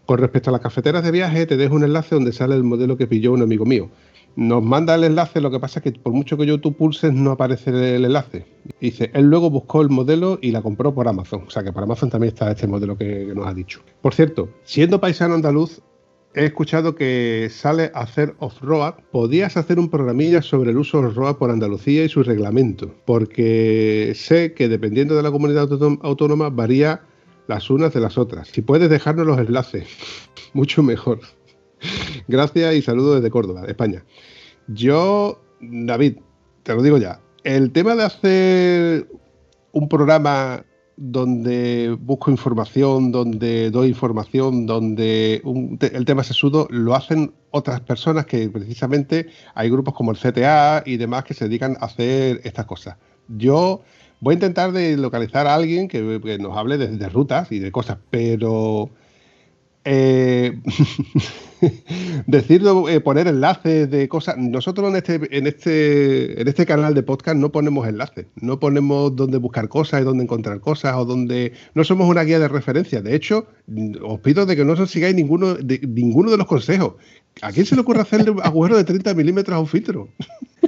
[0.05, 2.97] Con respecto a las cafeteras de viaje, te dejo un enlace donde sale el modelo
[2.97, 3.89] que pilló un amigo mío.
[4.35, 7.11] Nos manda el enlace, lo que pasa es que por mucho que yo tú pulses
[7.11, 8.45] no aparece el enlace.
[8.79, 11.45] Dice, él luego buscó el modelo y la compró por Amazon.
[11.47, 13.81] O sea que para Amazon también está este modelo que, que nos ha dicho.
[14.01, 15.81] Por cierto, siendo paisano andaluz,
[16.33, 18.95] he escuchado que sale a hacer off-road.
[19.11, 24.53] Podías hacer un programilla sobre el uso off-road por Andalucía y su reglamento, porque sé
[24.53, 25.69] que dependiendo de la comunidad
[26.01, 27.01] autónoma varía
[27.47, 28.47] las unas de las otras.
[28.49, 29.87] Si puedes dejarnos los enlaces,
[30.53, 31.19] mucho mejor.
[32.27, 34.05] Gracias y saludos desde Córdoba, España.
[34.67, 36.17] Yo, David,
[36.63, 39.07] te lo digo ya, el tema de hacer
[39.71, 40.63] un programa
[41.03, 45.41] donde busco información, donde doy información, donde
[45.81, 49.25] el tema sesudo lo hacen otras personas que precisamente
[49.55, 52.97] hay grupos como el CTA y demás que se dedican a hacer estas cosas.
[53.27, 53.81] Yo
[54.19, 57.71] voy a intentar de localizar a alguien que, nos hable de, de rutas y de
[57.71, 58.91] cosas, pero
[59.83, 60.59] eh,
[62.27, 64.37] decir eh, poner enlaces de cosas.
[64.37, 69.15] Nosotros en este, en este, en este canal de podcast no ponemos enlaces, no ponemos
[69.15, 71.53] dónde buscar cosas y dónde encontrar cosas o dónde.
[71.73, 73.01] No somos una guía de referencia.
[73.01, 73.47] De hecho,
[74.03, 76.95] os pido de que no os sigáis ninguno de, ninguno de los consejos.
[77.41, 80.09] ¿A quién se le ocurre hacerle agujero de 30 milímetros a un filtro?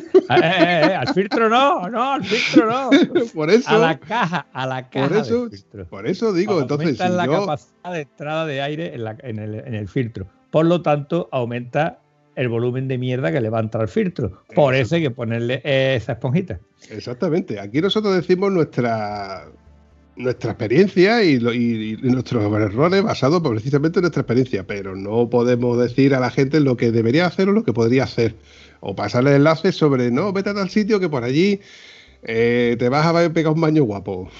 [0.03, 2.89] Eh, eh, eh, al filtro no, no, al filtro no.
[3.33, 5.07] por eso, a la caja, a la caja.
[5.07, 5.49] Por eso,
[5.89, 6.97] por eso digo, entonces.
[6.97, 10.27] Si la capacidad de entrada de aire en, la, en, el, en, el, filtro.
[10.49, 11.99] Por lo tanto, aumenta
[12.35, 14.43] el volumen de mierda que le va a entrar al filtro.
[14.55, 16.59] Por eso hay que ponerle esa esponjita.
[16.89, 17.59] Exactamente.
[17.59, 19.45] Aquí nosotros decimos nuestra
[20.15, 25.77] nuestra experiencia y, lo, y, nuestros errores basados precisamente en nuestra experiencia, pero no podemos
[25.77, 28.35] decir a la gente lo que debería hacer o lo que podría hacer
[28.79, 31.61] o pasarle enlaces sobre, no, vete a tal sitio que por allí
[32.23, 34.29] eh, te vas a pegar un baño guapo.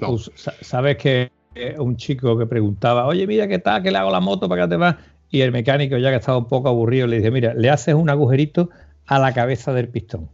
[0.00, 0.18] No.
[0.18, 1.30] Sabes que
[1.78, 4.70] un chico que preguntaba, oye, mira qué tal, que le hago la moto para que
[4.70, 4.96] te vas.
[5.30, 8.10] Y el mecánico, ya que estaba un poco aburrido, le dice, mira, le haces un
[8.10, 8.70] agujerito
[9.06, 10.28] a la cabeza del pistón.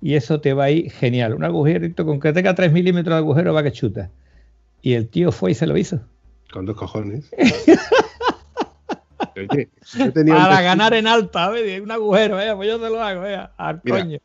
[0.00, 1.34] Y eso te va a ir genial.
[1.34, 4.10] Un agujerito con que tenga 3 milímetros de agujero va que chuta.
[4.80, 6.00] Y el tío fue y se lo hizo.
[6.52, 7.30] Con dos cojones.
[9.36, 9.68] Oye,
[10.26, 11.80] Para ganar en alta, ¿ves?
[11.80, 13.22] un agujero, pues yo te lo hago,
[13.56, 14.18] al Mira, coño.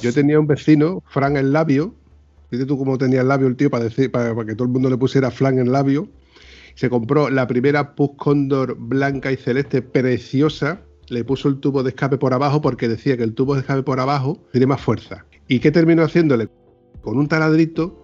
[0.00, 1.94] Yo tenía un vecino, Fran el labio.
[2.50, 4.72] Fíjate tú cómo tenía el labio el tío para, decir, para, para que todo el
[4.72, 6.08] mundo le pusiera Fran el labio.
[6.74, 10.80] Se compró la primera Pus Condor blanca y celeste preciosa.
[11.10, 13.82] Le puso el tubo de escape por abajo porque decía que el tubo de escape
[13.82, 15.26] por abajo tiene más fuerza.
[15.46, 16.48] ¿Y qué terminó haciéndole?
[17.02, 18.00] Con un taladrito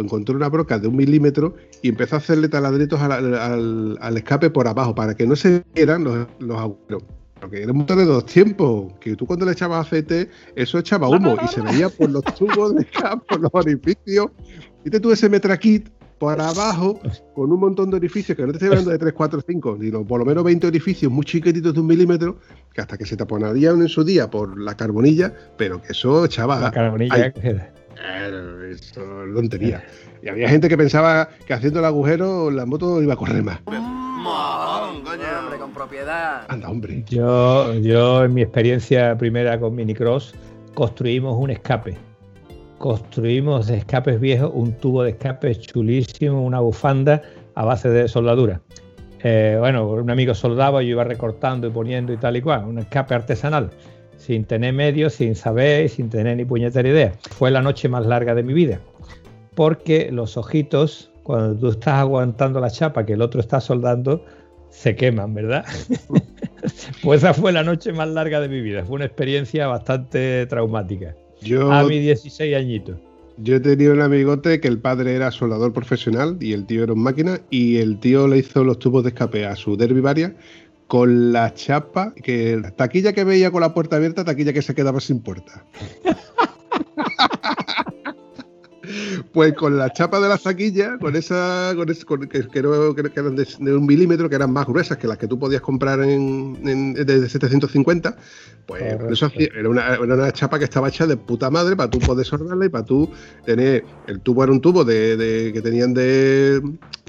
[0.00, 4.50] encontró una broca de un milímetro y empezó a hacerle taladritos al, al, al escape
[4.50, 6.26] por abajo para que no se vieran los,
[6.58, 7.02] agujeros.
[7.40, 11.08] Porque era un motor de dos tiempos, que tú cuando le echabas aceite, eso echaba
[11.08, 14.26] humo y se veía por los tubos de escape, por los orificios.
[14.84, 15.88] Viste tú ese metrakit
[16.20, 17.00] por abajo
[17.34, 20.06] con un montón de orificios, que no te estoy hablando de 3, 4, 5, sino
[20.06, 22.36] por lo menos 20 orificios muy chiquititos de un milímetro,
[22.74, 26.60] que hasta que se taponarían en su día por la carbonilla, pero que eso echaba...
[26.60, 27.32] La carbonilla
[28.70, 29.82] eso es tontería.
[30.22, 33.60] Y había gente que pensaba que haciendo el agujero la moto iba a correr más.
[33.66, 36.44] Mojón, coño, hombre, con propiedad.
[36.48, 37.02] Anda, hombre.
[37.08, 40.34] Yo, yo en mi experiencia primera con Minicross
[40.74, 42.09] construimos un escape.
[42.80, 47.20] Construimos de escapes viejos un tubo de escape chulísimo, una bufanda
[47.54, 48.62] a base de soldadura.
[49.22, 52.78] Eh, bueno, un amigo soldaba, yo iba recortando y poniendo y tal y cual, un
[52.78, 53.68] escape artesanal
[54.16, 57.12] sin tener medios, sin saber, sin tener ni puñetera idea.
[57.32, 58.80] Fue la noche más larga de mi vida,
[59.54, 64.24] porque los ojitos, cuando tú estás aguantando la chapa que el otro está soldando,
[64.70, 65.66] se queman, ¿verdad?
[67.02, 68.86] pues esa fue la noche más larga de mi vida.
[68.86, 71.14] Fue una experiencia bastante traumática.
[71.42, 72.98] Yo, a mis 16 añitos.
[73.38, 76.92] Yo he tenido un amigote que el padre era soldador profesional y el tío era
[76.92, 80.36] un máquina y el tío le hizo los tubos de escape a su derby varia
[80.88, 85.00] con la chapa, que taquilla que veía con la puerta abierta, taquilla que se quedaba
[85.00, 85.64] sin puerta.
[89.32, 93.00] pues con la chapa de la taquilla, con esa, con ese, con, que, creo que,
[93.14, 96.00] eran de, de, un milímetro, que eran más gruesas que las que tú podías comprar
[96.02, 98.16] en, en de 750,
[98.66, 101.90] pues eso hacía, era, una, era, una, chapa que estaba hecha de puta madre para
[101.90, 103.10] tú poder soldarla y para tú
[103.44, 106.60] tener, el tubo era un tubo de, de que tenían de,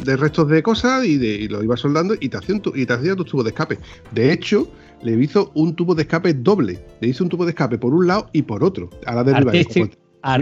[0.03, 2.93] de, restos de cosas y, y lo ibas soldando y te hacía, un, y te
[2.93, 3.77] hacía tu tubo de escape.
[4.11, 4.67] De hecho,
[5.03, 6.79] le hizo un tubo de escape doble.
[6.99, 8.89] Le hizo un tubo de escape por un lado y por otro.
[9.05, 9.51] A la derriba.
[9.51, 9.89] Artístico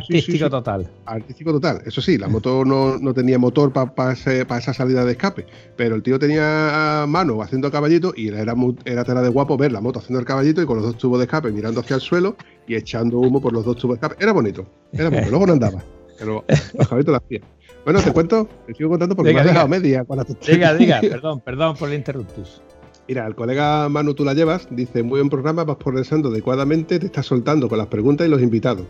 [0.07, 0.89] sí, sí, sí, total.
[1.05, 1.81] Artístico total.
[1.85, 4.13] Eso sí, la moto no, no tenía motor para pa
[4.47, 5.45] pa esa salida de escape,
[5.75, 8.53] pero el tío tenía mano haciendo caballito y era,
[8.85, 11.19] era tela de guapo ver la moto haciendo el caballito y con los dos tubos
[11.19, 12.35] de escape mirando hacia el suelo
[12.67, 14.23] y echando humo por los dos tubos de escape.
[14.23, 15.29] Era bonito, era bonito.
[15.29, 15.83] Luego no andaba,
[16.17, 17.43] pero los caballitos lo hacían.
[17.85, 20.73] Bueno, te cuento, te sigo contando porque diga, me has dejado media con la Diga,
[20.75, 22.61] diga, perdón, perdón por el interruptus.
[23.07, 27.07] Mira, el colega Manu, tú la llevas, dice, muy buen programa, vas progresando adecuadamente, te
[27.07, 28.85] estás soltando con las preguntas y los invitados.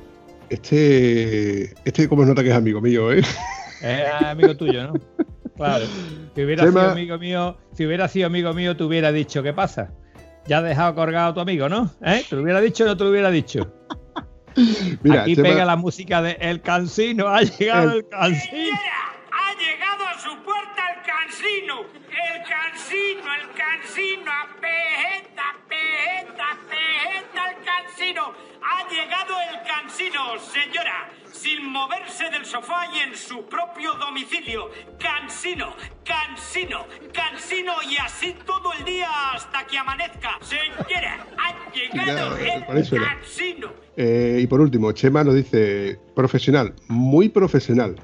[0.50, 3.22] Este, este como nota que es amigo mío, ¿eh?
[3.82, 4.94] Es amigo tuyo, ¿no?
[5.56, 5.86] Claro.
[6.36, 6.82] Si hubiera Chema...
[6.82, 9.92] sido amigo mío, si hubiera sido amigo mío, te hubiera dicho, ¿qué pasa?
[10.48, 11.92] Ya has dejado colgado a tu amigo, ¿no?
[12.02, 12.26] ¿Eh?
[12.28, 13.72] ¿Te lo hubiera dicho o no te lo hubiera dicho?
[15.04, 15.50] Mira, Aquí Chema...
[15.50, 18.78] pega la música de El Cansino, ha llegado el, el Cansino.
[19.32, 21.99] ¡Ha llegado a su puerta el Cansino!
[22.20, 28.34] El cansino, el cansino, apeta, apeta, apeta el cansino.
[28.62, 34.70] Ha llegado el cansino, señora, sin moverse del sofá y en su propio domicilio.
[35.00, 35.74] Cansino,
[36.04, 40.38] cansino, cansino y así todo el día hasta que amanezca.
[40.42, 43.72] Señora, ha llegado Ya, el cansino.
[43.96, 47.96] Eh, y por último, Chema nos dice, profesional, muy profesional.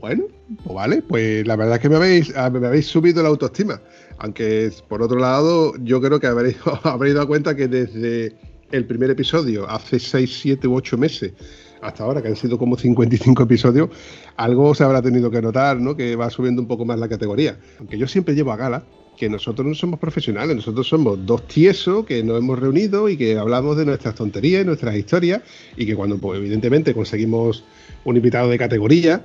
[0.00, 0.24] Bueno,
[0.62, 3.80] pues vale, pues la verdad es que me habéis, ah, me habéis subido la autoestima.
[4.18, 8.36] Aunque por otro lado, yo creo que habréis, habréis dado cuenta que desde
[8.70, 11.32] el primer episodio, hace 6, 7 u 8 meses,
[11.80, 13.88] hasta ahora, que han sido como 55 episodios,
[14.36, 15.96] algo se habrá tenido que notar, ¿no?
[15.96, 17.58] Que va subiendo un poco más la categoría.
[17.78, 18.84] Aunque yo siempre llevo a gala
[19.16, 23.36] que nosotros no somos profesionales, nosotros somos dos tiesos que nos hemos reunido y que
[23.36, 25.42] hablamos de nuestras tonterías, nuestras historias,
[25.76, 27.64] y que cuando, pues, evidentemente, conseguimos
[28.04, 29.22] un invitado de categoría,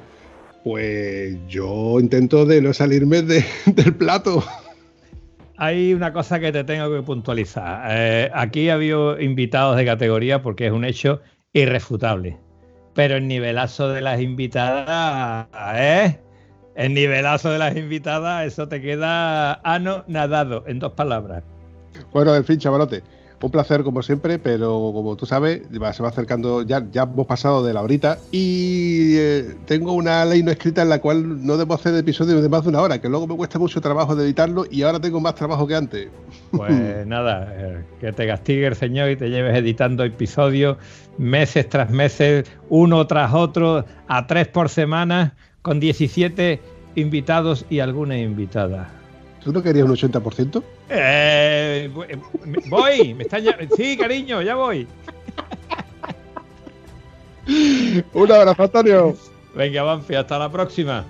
[0.64, 4.44] pues yo intento de no salirme de- del plato.
[5.57, 7.85] Hay una cosa que te tengo que puntualizar.
[7.90, 11.22] Eh, aquí ha habido invitados de categoría porque es un hecho
[11.53, 12.38] irrefutable.
[12.95, 16.19] Pero el nivelazo de las invitadas, ¿eh?
[16.76, 21.44] El nivelazo de las invitadas, eso te queda ano nadado, en dos palabras.
[22.11, 23.03] Bueno, en fin, chavalote,
[23.44, 27.64] un placer como siempre, pero como tú sabes, se va acercando, ya, ya hemos pasado
[27.64, 31.74] de la horita y eh, tengo una ley no escrita en la cual no debo
[31.74, 34.65] hacer episodios de más de una hora, que luego me cuesta mucho trabajo de editarlo
[34.72, 36.07] y ahora tengo más trabajo que antes.
[36.52, 36.72] Pues
[37.06, 40.78] nada, eh, que te castigue el Señor y te lleves editando episodios
[41.18, 46.61] meses tras meses, uno tras otro, a tres por semana, con 17
[46.95, 49.02] invitados y alguna invitada.
[49.44, 50.64] ¿Tú no querías un 80%?
[50.90, 52.18] Eh, voy- eh,
[52.70, 54.88] voy, me están llam- Sí, cariño, ya voy.
[58.14, 59.15] Un abrazo, Antonio.
[59.56, 61.06] Venga, Banfi, hasta la próxima.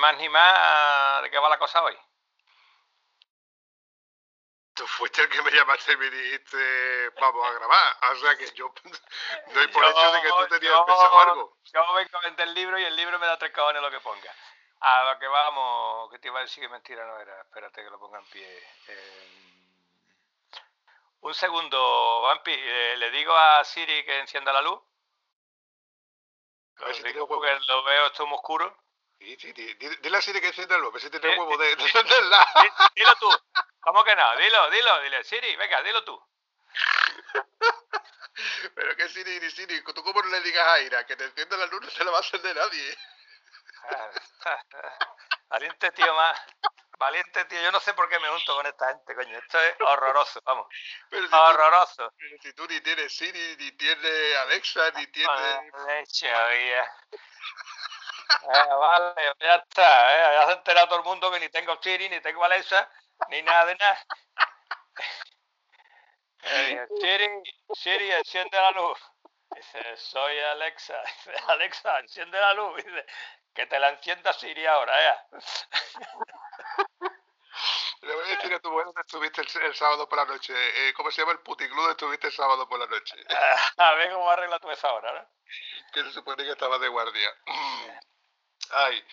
[0.00, 1.96] Más ni más, ¿de qué va la cosa hoy?
[4.74, 7.96] Tú fuiste el que me llamaste y me dijiste, vamos a grabar.
[8.12, 8.72] O sea que yo
[9.54, 11.56] doy por hecho de que tú tenías yo- pensado algo.
[11.72, 14.00] Yo vengo a vender el libro y el libro me da tres cojones lo que
[14.00, 14.34] ponga.
[14.80, 17.42] A lo que vamos, que te iba a decir que mentira no era.
[17.42, 18.68] Espérate que lo ponga en pie.
[18.88, 19.28] Eh,
[21.20, 24.80] un segundo, Vampi, eh, le digo a Siri que encienda la luz.
[26.78, 28.74] A ver si digo porque lo veo esto muy oscuro.
[29.20, 31.76] Sí, sí, di- di- Siri que encienda el ver si tiene Eh, huevo eh, de,
[31.76, 32.48] de eh, encenderla.
[32.62, 33.30] Di- Dilo tú.
[33.80, 34.36] ¿Cómo que no?
[34.36, 35.22] Dilo, dilo, dile.
[35.24, 36.18] Siri, venga, dilo tú.
[38.74, 41.58] Pero que Siri, ni Siri, tú como no le digas a Ira que te encienda
[41.58, 42.96] la luz, no se la va a encender nadie.
[45.50, 46.40] Valiente tío más,
[46.98, 47.60] Valiente, tío.
[47.60, 49.36] Yo no sé por qué me junto con esta gente, coño.
[49.38, 50.66] Esto es horroroso, vamos.
[51.10, 52.14] Pero si tú- Horroroso.
[52.16, 55.60] pero si tú ni tienes Siri, ni tienes Alexa, ni tienes...
[55.86, 56.30] Leche.
[58.30, 60.14] Eh, vale, ya está.
[60.14, 62.88] eh, Ya se ha enterado todo el mundo que ni tengo Siri, ni tengo Alexa,
[63.28, 64.06] ni nada de nada.
[66.42, 67.28] Eh, Siri,
[67.74, 68.98] Siri, enciende la luz.
[69.54, 71.00] Dice, soy Alexa.
[71.26, 72.76] Dice, Alexa, enciende la luz.
[72.76, 73.06] Dice,
[73.54, 75.26] que te la encienda Siri ahora, ya.
[78.02, 80.54] Le voy a decir a tu mujer dónde estuviste el, el sábado por la noche.
[80.56, 83.14] Eh, ¿Cómo se llama el puticlub donde estuviste el sábado por la noche?
[83.76, 85.28] A ver cómo arregla tú esa hora, ¿no?
[85.92, 87.28] que se supone que estaba de guardia.
[88.72, 89.04] Ay,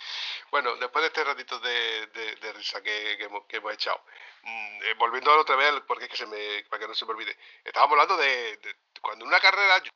[0.51, 4.03] bueno, después de este ratito de, de- de risa que, que hemos, que hemos echado,
[4.43, 7.05] mm, eh, volviendo a otra vez, porque es que se me, para que no se
[7.05, 9.91] me olvide, estábamos hablando de, de- de cuando en una carrera, yo-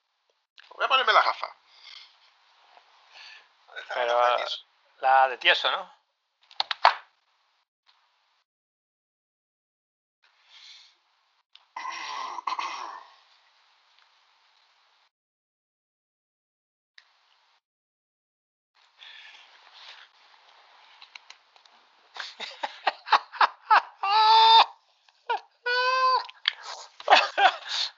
[0.76, 1.56] voy a ponerme la gafa.
[3.94, 4.38] Pero
[5.02, 5.92] la de tieso, ¿no?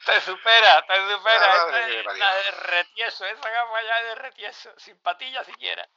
[0.06, 1.52] Te supera, te supera.
[1.52, 5.88] Ah, Esta es la de retieso, esa gafa ya es de retieso, sin patilla siquiera.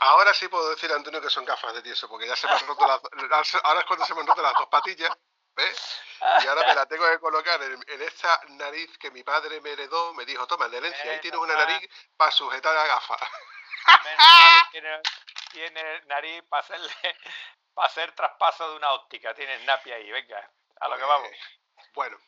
[0.00, 2.66] Ahora sí puedo decir, Antonio, que son gafas de tieso, porque ya se me han
[2.66, 5.10] roto las ahora es cuando se me han roto las dos patillas,
[5.54, 6.00] ¿ves?
[6.42, 9.70] Y ahora me la tengo que colocar en, en esta nariz que mi padre me
[9.70, 13.16] heredó, me dijo, toma, de herencia, ahí tienes una nariz para sujetar la gafa.
[14.72, 15.00] Tiene,
[15.52, 16.90] tiene nariz para hacerle
[17.74, 19.34] para hacer traspaso de una óptica.
[19.34, 20.50] Tiene snappy ahí, venga,
[20.80, 21.28] a lo que vamos.
[21.28, 21.38] Eh,
[21.94, 22.18] Bueno,